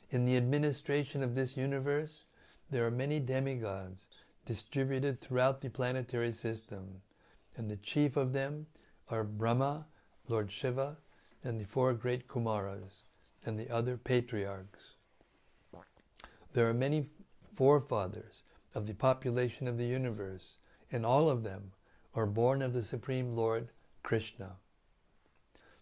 In 0.09 0.25
the 0.25 0.37
administration 0.37 1.21
of 1.21 1.35
this 1.35 1.55
universe, 1.55 2.23
there 2.71 2.85
are 2.85 2.91
many 2.91 3.19
demigods 3.19 4.07
distributed 4.47 5.19
throughout 5.19 5.59
the 5.59 5.69
planetary 5.69 6.31
system, 6.31 7.01
and 7.57 7.69
the 7.69 7.75
chief 7.75 8.15
of 8.15 8.31
them 8.31 8.65
are 9.09 9.23
Brahma, 9.23 9.85
Lord 10.29 10.51
Shiva, 10.51 10.97
and 11.43 11.59
the 11.59 11.65
four 11.65 11.93
great 11.93 12.27
Kumaras, 12.29 13.03
and 13.45 13.59
the 13.59 13.69
other 13.69 13.97
patriarchs. 13.97 14.93
There 16.53 16.67
are 16.69 16.73
many 16.73 17.09
forefathers 17.55 18.43
of 18.73 18.87
the 18.87 18.93
population 18.93 19.67
of 19.67 19.77
the 19.77 19.85
universe, 19.85 20.55
and 20.91 21.05
all 21.05 21.29
of 21.29 21.43
them 21.43 21.73
are 22.15 22.25
born 22.25 22.61
of 22.61 22.73
the 22.73 22.83
Supreme 22.83 23.35
Lord 23.35 23.67
Krishna. 24.01 24.55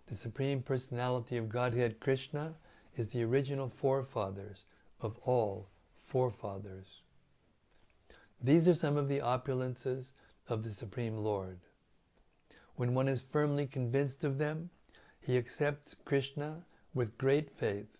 The 0.07 0.15
Supreme 0.15 0.63
Personality 0.63 1.37
of 1.37 1.49
Godhead 1.49 1.99
Krishna 1.99 2.55
is 2.95 3.09
the 3.09 3.23
original 3.23 3.69
forefathers 3.69 4.65
of 5.01 5.17
all 5.23 5.69
forefathers. 6.05 7.01
These 8.45 8.67
are 8.67 8.75
some 8.75 8.95
of 8.95 9.07
the 9.07 9.21
opulences 9.21 10.11
of 10.47 10.61
the 10.61 10.69
Supreme 10.69 11.17
Lord. 11.17 11.61
When 12.75 12.93
one 12.93 13.07
is 13.07 13.23
firmly 13.23 13.65
convinced 13.65 14.23
of 14.23 14.37
them, 14.37 14.69
he 15.19 15.35
accepts 15.35 15.95
Krishna 16.05 16.63
with 16.93 17.17
great 17.17 17.49
faith 17.49 17.97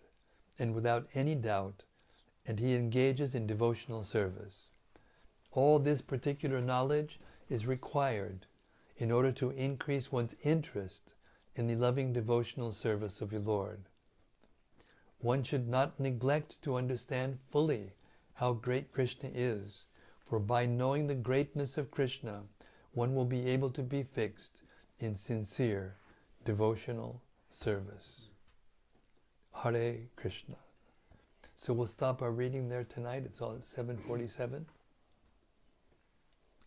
and 0.56 0.72
without 0.72 1.08
any 1.14 1.34
doubt, 1.34 1.82
and 2.46 2.60
he 2.60 2.76
engages 2.76 3.34
in 3.34 3.48
devotional 3.48 4.04
service. 4.04 4.68
All 5.50 5.80
this 5.80 6.00
particular 6.00 6.60
knowledge 6.60 7.18
is 7.50 7.66
required 7.66 8.46
in 8.98 9.10
order 9.10 9.32
to 9.32 9.50
increase 9.50 10.12
one's 10.12 10.36
interest 10.44 11.16
in 11.56 11.66
the 11.66 11.74
loving 11.74 12.12
devotional 12.12 12.70
service 12.70 13.20
of 13.20 13.30
the 13.30 13.40
Lord. 13.40 13.88
One 15.18 15.42
should 15.42 15.66
not 15.66 15.98
neglect 15.98 16.62
to 16.62 16.76
understand 16.76 17.40
fully 17.50 17.94
how 18.34 18.52
great 18.52 18.92
Krishna 18.92 19.28
is, 19.34 19.86
for 20.28 20.38
by 20.38 20.66
knowing 20.66 21.06
the 21.06 21.14
greatness 21.14 21.78
of 21.78 21.90
Krishna, 21.90 22.42
one 22.92 23.14
will 23.14 23.24
be 23.24 23.46
able 23.48 23.70
to 23.70 23.82
be 23.82 24.02
fixed 24.02 24.62
in 24.98 25.14
sincere 25.14 25.96
devotional 26.44 27.22
service. 27.48 28.28
Hare 29.52 29.98
Krishna. 30.16 30.56
So 31.54 31.72
we'll 31.72 31.86
stop 31.86 32.22
our 32.22 32.32
reading 32.32 32.68
there 32.68 32.84
tonight. 32.84 33.22
It's 33.24 33.40
all 33.40 33.54
at 33.54 33.64
747. 33.64 34.66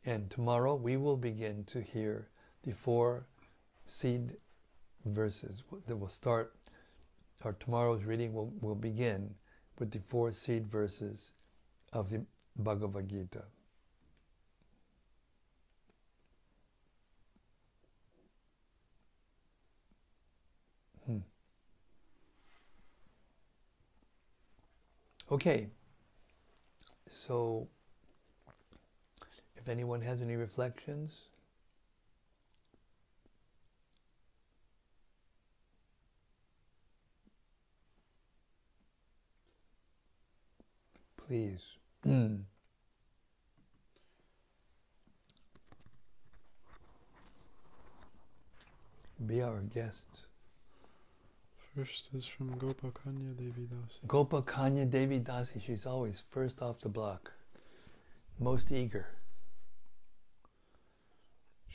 And 0.06 0.30
tomorrow 0.30 0.76
we 0.76 0.98
will 0.98 1.18
begin 1.18 1.64
to 1.66 1.82
hear 1.82 2.30
the 2.64 2.74
four 2.74 3.26
seed 3.86 4.38
verses 5.06 5.64
that 5.88 5.96
will 5.96 6.10
start, 6.10 6.56
our 7.44 7.54
tomorrow's 7.54 8.04
reading 8.04 8.34
will, 8.34 8.52
will 8.62 8.76
begin 8.76 9.36
with 9.78 9.92
the 9.92 10.00
four 10.00 10.32
seed 10.32 10.68
verses 10.68 11.32
of 11.94 12.10
the 12.10 12.26
Bhagavad 12.60 13.08
Gita. 13.08 13.44
Hmm. 21.06 21.20
Okay, 25.32 25.68
so 27.10 27.68
if 29.56 29.70
anyone 29.70 30.02
has 30.02 30.22
any 30.22 30.36
reflections, 30.36 31.12
please. 41.18 41.62
Hmm. 42.04 42.36
Be 49.26 49.42
our 49.42 49.60
guests. 49.62 50.26
First 51.76 52.10
is 52.14 52.26
from 52.26 52.56
Gopakanya 52.56 53.38
Devi 53.38 53.68
Dasi. 53.68 54.08
Gopa 54.08 54.42
Kanya 54.42 54.86
Devi 54.86 55.20
Dasi, 55.20 55.62
she's 55.62 55.86
always 55.86 56.24
first 56.32 56.62
off 56.62 56.80
the 56.80 56.90
block, 56.90 57.32
most 58.40 58.72
eager. 58.72 59.08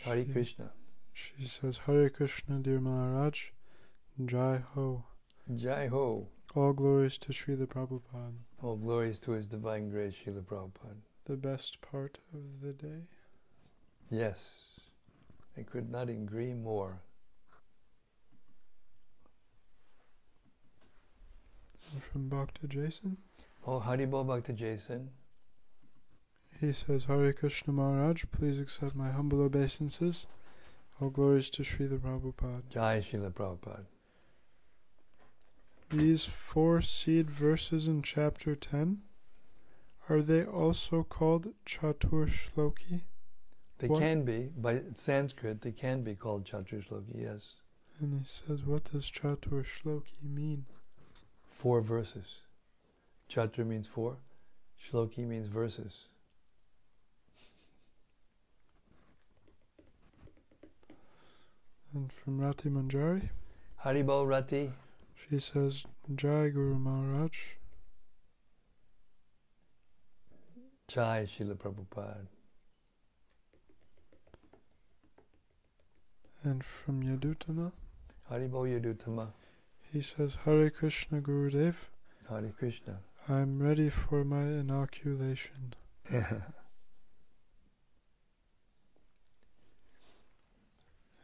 Hari 0.04 0.24
She- 0.26 0.32
Krishna. 0.32 0.70
She 1.12 1.46
says, 1.46 1.78
Hare 1.86 2.10
Krishna, 2.10 2.58
dear 2.58 2.80
Maharaj, 2.80 3.50
Jai 4.24 4.62
Ho. 4.74 5.04
Jai 5.54 5.86
Ho. 5.86 6.26
All 6.56 6.72
glories 6.72 7.18
to 7.18 7.28
Srila 7.32 7.66
Prabhupada, 7.68 8.34
All 8.62 8.76
glories 8.76 9.18
to 9.20 9.30
His 9.32 9.46
Divine 9.46 9.90
Grace, 9.90 10.14
Srila 10.24 10.42
Prabhupada. 10.42 10.96
the 11.26 11.36
best 11.36 11.80
part 11.80 12.18
of 12.34 12.60
the 12.62 12.72
day. 12.72 13.02
Yes, 14.10 14.80
I 15.56 15.62
could 15.62 15.88
not 15.90 16.08
agree 16.08 16.52
more. 16.52 17.00
From 21.98 22.28
Bhakta 22.28 22.66
Jason, 22.66 23.16
Oh, 23.66 23.80
Haribol 23.80 24.26
Bhakta 24.26 24.52
Jason. 24.52 25.10
he 26.60 26.72
says, 26.72 27.04
Hare 27.06 27.32
Krishna 27.32 27.72
Maharaj, 27.72 28.24
please 28.30 28.58
accept 28.60 28.94
my 28.94 29.10
humble 29.10 29.40
obeisances. 29.42 30.26
All 31.00 31.10
glories 31.10 31.50
to 31.50 31.62
Srila 31.62 31.98
Prabhupada. 31.98 32.62
Jai 32.70 33.00
Srila 33.00 33.32
Prabhupada. 33.32 33.84
These 35.90 36.24
four 36.24 36.80
seed 36.80 37.30
verses 37.30 37.86
in 37.88 38.02
chapter 38.02 38.54
10, 38.56 38.98
are 40.08 40.20
they 40.22 40.44
also 40.44 41.02
called 41.02 41.48
Chatushloki? 41.66 43.02
They 43.78 43.88
What? 43.88 44.00
can 44.00 44.24
be, 44.24 44.50
by 44.56 44.82
Sanskrit, 44.94 45.62
they 45.62 45.72
can 45.72 46.02
be 46.02 46.14
called 46.14 46.44
Chatushloki, 46.44 47.22
yes. 47.22 47.54
And 48.00 48.20
he 48.20 48.26
says, 48.26 48.64
what 48.64 48.84
does 48.92 49.10
Chatushloki 49.10 50.22
mean? 50.22 50.66
Four 51.64 51.80
verses. 51.80 52.26
Chatra 53.32 53.66
means 53.66 53.86
four, 53.86 54.18
Shloki 54.78 55.26
means 55.26 55.48
verses. 55.48 55.94
And 61.94 62.12
from 62.12 62.38
Rati 62.38 62.68
Manjari, 62.68 63.30
Haribol 63.82 64.28
Rati. 64.28 64.72
she 65.16 65.38
says, 65.38 65.86
Jai 66.14 66.50
Guru 66.50 66.78
Maharaj. 66.78 67.38
Jai 70.86 71.26
Srila 71.26 71.56
Prabhupada. 71.56 72.26
And 76.42 76.62
from 76.62 77.02
Yadutama, 77.02 77.72
Haribol 78.30 78.68
Yadutama. 78.68 79.28
He 79.94 80.02
says, 80.02 80.38
Hare 80.44 80.70
Krishna 80.70 81.20
Gurudev, 81.20 81.86
Hare 82.28 82.52
Krishna. 82.58 82.98
I'm 83.28 83.62
ready 83.62 83.88
for 83.88 84.24
my 84.24 84.42
inoculation. 84.42 85.74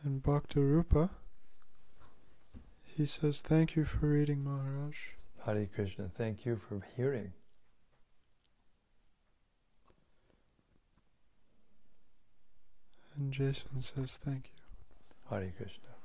And 0.02 0.22
Bhakta 0.22 0.60
Rupa, 0.60 1.10
he 2.84 3.04
says, 3.04 3.42
Thank 3.42 3.76
you 3.76 3.84
for 3.84 4.06
reading 4.06 4.42
Maharaj. 4.42 4.96
Hare 5.44 5.66
Krishna. 5.66 6.10
Thank 6.16 6.46
you 6.46 6.56
for 6.56 6.86
hearing. 6.96 7.34
And 13.14 13.30
Jason 13.30 13.82
says, 13.82 14.16
Thank 14.16 14.52
you. 14.54 14.62
Hare 15.28 15.52
Krishna. 15.54 15.99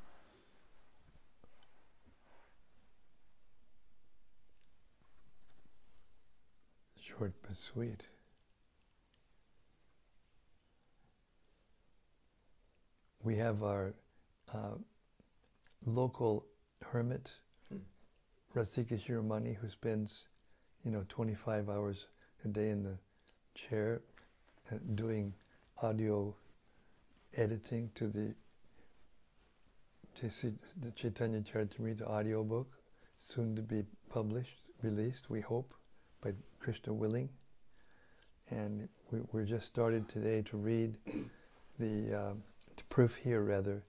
Short 7.18 7.34
but 7.44 7.58
sweet. 7.58 8.02
We 13.24 13.38
have 13.38 13.64
our 13.64 13.94
uh, 14.54 14.76
local 15.86 16.46
hermit, 16.84 17.32
Hmm. 17.70 17.78
Rasika 18.54 19.00
Shiromani, 19.00 19.56
who 19.56 19.70
spends, 19.70 20.28
you 20.84 20.92
know, 20.92 21.06
25 21.08 21.70
hours 21.70 22.08
a 22.44 22.50
day 22.50 22.70
in 22.70 22.84
the 22.84 22.98
chair 23.54 24.02
uh, 24.72 24.76
doing 24.96 25.34
audio 25.82 26.36
editing 27.36 27.92
to 27.96 28.08
the 28.08 28.34
the 30.22 30.92
Chaitanya 30.96 31.42
Charitamrita 31.42 32.04
audiobook, 32.04 32.68
soon 33.20 33.56
to 33.56 33.62
be 33.62 33.84
published, 34.10 34.62
released, 34.82 35.30
we 35.30 35.42
hope, 35.42 35.74
Krishna 36.66 36.94
willing. 36.94 37.30
And 38.50 38.90
we, 39.12 39.20
we're 39.32 39.46
just 39.46 39.68
started 39.68 40.10
today 40.10 40.42
to 40.50 40.58
read 40.58 40.98
the 41.78 42.30
um, 42.30 42.44
to 42.76 42.84
proof 42.86 43.16
here 43.16 43.44
rather, 43.44 43.84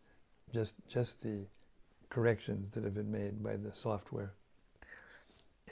just 0.53 0.75
just 0.87 1.23
the 1.23 1.47
corrections 2.11 2.71
that 2.73 2.85
have 2.85 2.93
been 2.93 3.11
made 3.11 3.43
by 3.43 3.57
the 3.57 3.73
software. 3.73 4.35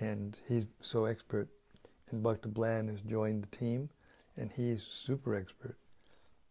And 0.00 0.38
he's 0.48 0.64
so 0.80 1.04
expert, 1.04 1.48
and 2.10 2.22
Bhakta 2.22 2.48
Bland 2.48 2.88
has 2.88 3.02
joined 3.02 3.42
the 3.42 3.54
team, 3.54 3.90
and 4.38 4.50
he's 4.50 4.82
super 4.82 5.34
expert, 5.34 5.76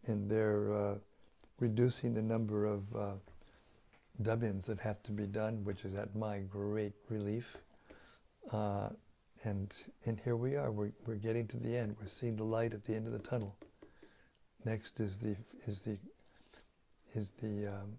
and 0.06 0.30
they're 0.30 0.72
uh, 0.72 0.95
reducing 1.60 2.14
the 2.14 2.22
number 2.22 2.68
of 2.68 2.95
uh, 2.95 3.14
dub-ins 4.22 4.68
that 4.68 4.80
have 4.82 5.01
to 5.01 5.12
be 5.12 5.26
done, 5.26 5.66
which 5.66 5.84
is 5.84 5.95
at 5.95 6.16
my 6.16 6.41
great 6.41 6.93
relief. 7.10 7.58
Uh, 8.51 8.89
and 9.44 9.74
and 10.06 10.20
here 10.24 10.36
we 10.36 10.56
are. 10.56 10.72
We're 10.72 10.91
we're 11.06 11.16
getting 11.16 11.48
to 11.48 11.58
the 11.58 11.76
end. 11.76 11.96
We're 12.02 12.08
seeing 12.08 12.36
the 12.36 12.44
light 12.44 12.74
at 12.74 12.86
the 12.86 12.96
end 12.96 13.08
of 13.08 13.14
the 13.14 13.20
tunnel. 13.20 13.56
Next 14.66 15.00
is 15.00 15.18
the 15.18 15.36
is 15.68 15.82
the 15.82 15.98
is 17.14 17.30
the 17.41 17.68
um, 17.68 17.98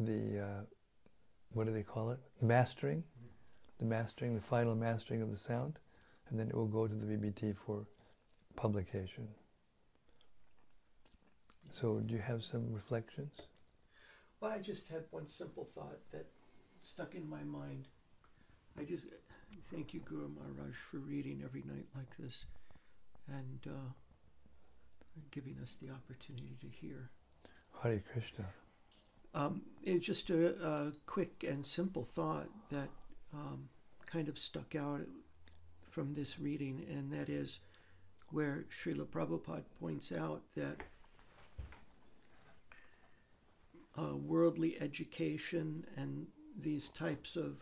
the 0.00 0.40
uh, 0.40 0.60
what 1.52 1.66
do 1.66 1.72
they 1.72 1.82
call 1.82 2.10
it? 2.10 2.18
Mastering, 2.40 3.02
the 3.78 3.84
mastering, 3.84 4.34
the 4.34 4.40
final 4.40 4.74
mastering 4.74 5.22
of 5.22 5.30
the 5.30 5.36
sound, 5.36 5.78
and 6.30 6.38
then 6.38 6.48
it 6.48 6.54
will 6.54 6.66
go 6.66 6.86
to 6.86 6.94
the 6.94 7.06
BBT 7.06 7.54
for 7.66 7.86
publication. 8.56 9.28
So, 11.70 12.00
do 12.00 12.14
you 12.14 12.20
have 12.20 12.44
some 12.44 12.72
reflections? 12.72 13.32
Well, 14.40 14.50
I 14.50 14.58
just 14.58 14.88
had 14.88 15.04
one 15.10 15.26
simple 15.26 15.68
thought 15.74 15.98
that 16.10 16.26
stuck 16.82 17.14
in 17.14 17.28
my 17.28 17.42
mind. 17.44 17.88
I 18.78 18.84
just 18.84 19.06
thank 19.72 19.94
you, 19.94 20.00
Guru 20.00 20.28
Maharaj, 20.28 20.74
for 20.74 20.98
reading 20.98 21.42
every 21.44 21.62
night 21.66 21.86
like 21.96 22.16
this 22.18 22.46
and 23.28 23.60
uh, 23.66 23.92
giving 25.30 25.56
us 25.62 25.78
the 25.80 25.90
opportunity 25.90 26.56
to 26.60 26.66
hear. 26.68 27.10
Hare 27.82 28.02
Krishna. 28.12 28.46
Um, 29.34 29.62
it's 29.82 30.06
just 30.06 30.30
a, 30.30 30.54
a 30.64 30.92
quick 31.06 31.44
and 31.48 31.64
simple 31.64 32.04
thought 32.04 32.48
that 32.70 32.88
um, 33.32 33.68
kind 34.06 34.28
of 34.28 34.38
stuck 34.38 34.74
out 34.74 35.00
from 35.90 36.14
this 36.14 36.38
reading, 36.38 36.84
and 36.90 37.10
that 37.12 37.28
is 37.28 37.60
where 38.30 38.64
Srila 38.70 39.06
Prabhupada 39.06 39.64
points 39.80 40.12
out 40.12 40.42
that 40.54 40.78
uh, 43.98 44.16
worldly 44.16 44.80
education 44.80 45.86
and 45.96 46.26
these 46.60 46.88
types 46.88 47.36
of 47.36 47.60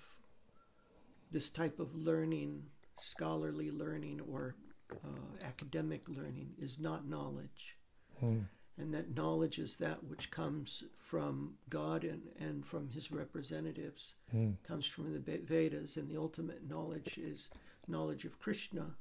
this 1.32 1.50
type 1.50 1.78
of 1.78 1.94
learning, 1.94 2.64
scholarly 2.98 3.70
learning 3.70 4.20
or 4.30 4.56
uh, 4.92 5.44
academic 5.44 6.08
learning, 6.08 6.50
is 6.60 6.78
not 6.80 7.08
knowledge 7.08 7.76
Hmm. 8.18 8.40
and 8.76 8.92
that 8.92 9.14
knowledge 9.16 9.58
is 9.58 9.76
that 9.76 10.02
which 10.04 10.30
comes 10.30 10.84
from 10.96 11.54
God 11.70 12.04
and, 12.04 12.22
and 12.38 12.66
from 12.66 12.88
his 12.90 13.10
representatives, 13.12 14.14
Hmm. 14.30 14.52
comes 14.62 14.84
from 14.86 15.12
the 15.12 15.18
Vedas, 15.20 15.96
and 15.96 16.08
the 16.08 16.16
ultimate 16.18 16.68
knowledge 16.68 17.16
is 17.18 17.48
knowledge 17.88 18.24
of 18.24 18.38
Krishna. 18.40 18.94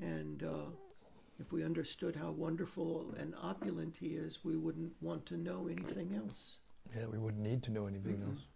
And 0.00 0.42
uh, 0.42 0.70
if 1.38 1.52
we 1.52 1.62
understood 1.64 2.16
how 2.16 2.30
wonderful 2.32 3.14
and 3.18 3.34
opulent 3.40 3.96
he 3.98 4.08
is, 4.08 4.44
we 4.44 4.56
wouldn't 4.56 4.92
want 5.00 5.26
to 5.26 5.36
know 5.36 5.68
anything 5.68 6.14
else. 6.16 6.56
Yeah, 6.96 7.06
we 7.06 7.18
wouldn't 7.18 7.42
need 7.42 7.62
to 7.64 7.70
know 7.70 7.86
anything 7.86 8.16
Mhm. 8.18 8.30
else. 8.32 8.46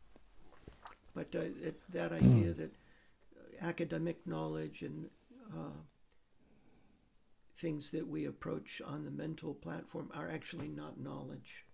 But 1.14 1.28
uh, 1.34 1.40
it, 1.40 1.80
that 1.92 2.12
idea 2.12 2.52
that 2.54 2.70
uh, 2.72 3.64
academic 3.64 4.26
knowledge 4.26 4.82
and 4.82 5.08
uh, 5.52 5.70
things 7.56 7.90
that 7.90 8.06
we 8.08 8.24
approach 8.26 8.82
on 8.84 9.04
the 9.04 9.10
mental 9.10 9.54
platform 9.54 10.10
are 10.14 10.28
actually 10.30 10.68
not 10.68 10.98
knowledge. 11.00 11.64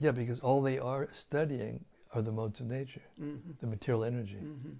Yeah, 0.00 0.12
because 0.12 0.40
all 0.40 0.62
they 0.62 0.78
are 0.78 1.08
studying 1.12 1.84
are 2.14 2.22
the 2.22 2.32
modes 2.32 2.60
of 2.60 2.66
nature, 2.66 3.02
Mm-hmm. 3.20 3.50
the 3.60 3.66
material 3.66 4.04
energy. 4.04 4.36
Mm-hmm. 4.42 4.70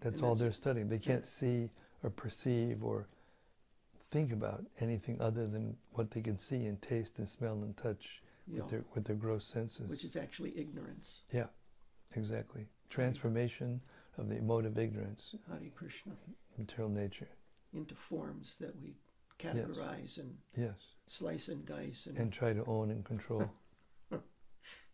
That's 0.00 0.16
And 0.16 0.24
all 0.24 0.34
that's- 0.34 0.40
they're 0.42 0.52
studying. 0.60 0.88
They 0.88 0.98
can't 0.98 1.26
see 1.26 1.70
or 2.02 2.10
perceive 2.10 2.84
or 2.84 3.06
think 4.10 4.30
about 4.32 4.64
anything 4.80 5.20
other 5.20 5.46
than 5.46 5.76
what 5.92 6.10
they 6.10 6.20
can 6.20 6.38
see 6.38 6.66
and 6.66 6.80
taste 6.82 7.14
and 7.18 7.28
smell 7.28 7.54
and 7.62 7.76
touch 7.76 8.22
You 8.46 8.58
know, 8.58 8.62
with 8.64 8.70
their 8.70 8.84
with 8.94 9.04
their 9.04 9.16
gross 9.16 9.44
senses. 9.46 9.88
which 9.88 10.04
is 10.04 10.16
actually 10.16 10.56
ignorance. 10.58 11.22
Exactly. 12.16 12.66
Transformation 12.90 13.80
of 14.18 14.28
the 14.28 14.40
mode 14.40 14.64
of 14.66 14.78
ignorance, 14.78 15.34
Hare 15.48 15.70
Krishna. 15.74 16.12
material 16.58 16.88
nature. 16.88 17.28
Into 17.72 17.94
forms 17.94 18.56
that 18.60 18.74
we 18.80 18.94
categorize 19.38 20.18
and 20.18 20.34
Yes. 20.56 20.76
slice 21.06 21.48
and 21.48 21.64
dice 21.66 22.06
and, 22.06 22.16
And 22.18 22.32
try 22.32 22.52
to 22.52 22.64
own 22.64 22.90
and 22.90 23.04
control 23.04 23.50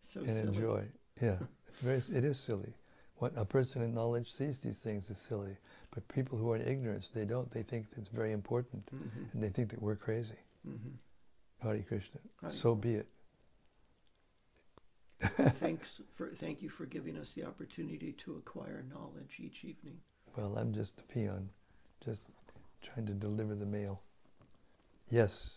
so 0.01 0.19
and 0.21 0.27
silly. 0.29 0.39
enjoy. 0.55 0.83
Yeah. 1.21 1.37
It's 1.73 1.81
very 1.81 1.97
it 2.17 2.23
is 2.23 2.39
silly. 2.39 2.71
What 3.15 3.33
a 3.35 3.45
person 3.45 3.81
in 3.81 3.93
knowledge 3.95 4.31
sees 4.31 4.59
these 4.59 4.77
things 4.77 5.09
as 5.09 5.17
silly. 5.17 5.55
But 5.91 6.07
people 6.07 6.37
who 6.37 6.51
are 6.51 6.57
in 6.57 6.67
ignorance, 6.67 7.09
they 7.13 7.25
don't. 7.25 7.49
They 7.49 7.63
think 7.63 7.87
it's 7.97 8.09
very 8.09 8.31
important 8.31 8.85
Mm-hmm. 8.93 9.23
and 9.33 9.41
they 9.43 9.49
think 9.49 9.69
that 9.71 9.81
we're 9.81 9.95
crazy. 9.95 10.37
Mm-hmm. 10.67 10.89
Hare 11.67 11.81
Krishna. 11.87 12.19
Hare 12.41 12.51
So 12.51 12.75
be 12.75 12.95
it. 12.95 13.07
Thanks 15.59 16.01
for 16.11 16.29
thank 16.35 16.61
you 16.61 16.69
for 16.69 16.85
giving 16.85 17.17
us 17.17 17.33
the 17.33 17.43
opportunity 17.45 18.11
to 18.13 18.35
acquire 18.35 18.83
knowledge 18.91 19.35
each 19.39 19.63
evening. 19.63 19.97
Well, 20.35 20.57
I'm 20.57 20.73
just 20.73 20.99
a 20.99 21.03
peon, 21.13 21.49
just 22.03 22.21
trying 22.81 23.05
to 23.05 23.13
deliver 23.13 23.55
the 23.55 23.65
mail. 23.65 24.01
Yes, 25.09 25.55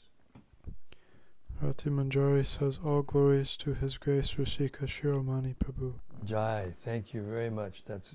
Rati 1.60 1.88
Manjari 1.88 2.44
says, 2.44 2.78
All 2.84 3.02
glories 3.02 3.56
to 3.58 3.72
His 3.74 3.96
Grace 3.96 4.34
Rasika 4.34 4.82
Shiromani 4.86 5.56
Prabhu. 5.56 5.94
Jai, 6.24 6.74
thank 6.84 7.14
you 7.14 7.22
very 7.22 7.48
much. 7.50 7.82
That's 7.86 8.14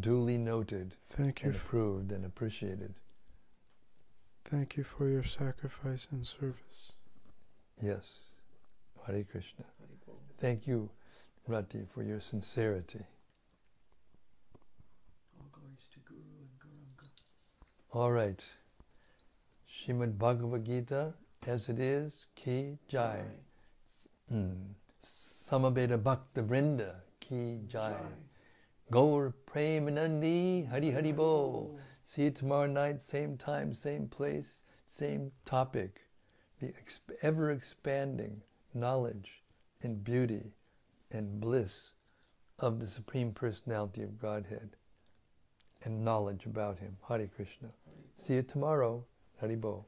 duly 0.00 0.38
noted 0.38 0.94
Thank 1.06 1.42
you, 1.42 1.46
and 1.50 1.54
f- 1.54 1.64
approved 1.64 2.10
and 2.12 2.24
appreciated. 2.24 2.94
thank 4.44 4.76
you 4.76 4.82
for 4.84 5.08
your 5.08 5.22
sacrifice 5.22 6.08
and 6.10 6.26
service. 6.26 6.92
Yes, 7.80 8.06
Hare 9.06 9.22
Krishna. 9.24 9.64
Thank 10.40 10.66
you, 10.66 10.88
Rati, 11.46 11.80
for 11.92 12.02
your 12.02 12.18
sincerity. 12.18 13.04
All 15.38 15.46
glories 15.52 15.86
to 15.92 15.98
Guru 16.08 16.20
and 16.40 16.48
Gauranga. 16.58 17.08
All 17.92 18.10
right, 18.10 18.42
Shrimad 19.68 20.16
Bhagavad 20.16 20.64
Gita, 20.64 21.12
as 21.46 21.68
it 21.68 21.78
is, 21.78 22.24
Ki 22.36 22.78
Jai. 22.88 23.20
Mm. 24.32 24.76
Samaveta 25.04 26.02
Bhakta 26.02 26.42
Vrinda, 26.42 26.94
Ki 27.20 27.60
Jai. 27.68 27.96
Gaur 28.90 29.34
Premanandi, 29.46 30.66
Hari 30.70 30.90
Hari 30.90 31.12
Bo. 31.12 31.78
See 32.02 32.22
you 32.22 32.30
tomorrow 32.30 32.66
night, 32.66 33.02
same 33.02 33.36
time, 33.36 33.74
same 33.74 34.08
place, 34.08 34.62
same 34.86 35.32
topic. 35.44 36.00
The 36.60 36.72
ever 37.20 37.50
expanding 37.50 38.40
knowledge 38.72 39.39
and 39.82 40.04
beauty 40.04 40.52
and 41.10 41.40
bliss 41.40 41.90
of 42.58 42.80
the 42.80 42.86
Supreme 42.86 43.32
Personality 43.32 44.02
of 44.02 44.20
Godhead 44.20 44.76
and 45.82 46.04
knowledge 46.04 46.46
about 46.46 46.78
Him. 46.78 46.96
Hare 47.08 47.26
Krishna. 47.34 47.68
See 48.16 48.34
you 48.34 48.42
tomorrow. 48.42 49.04
Haribo. 49.42 49.78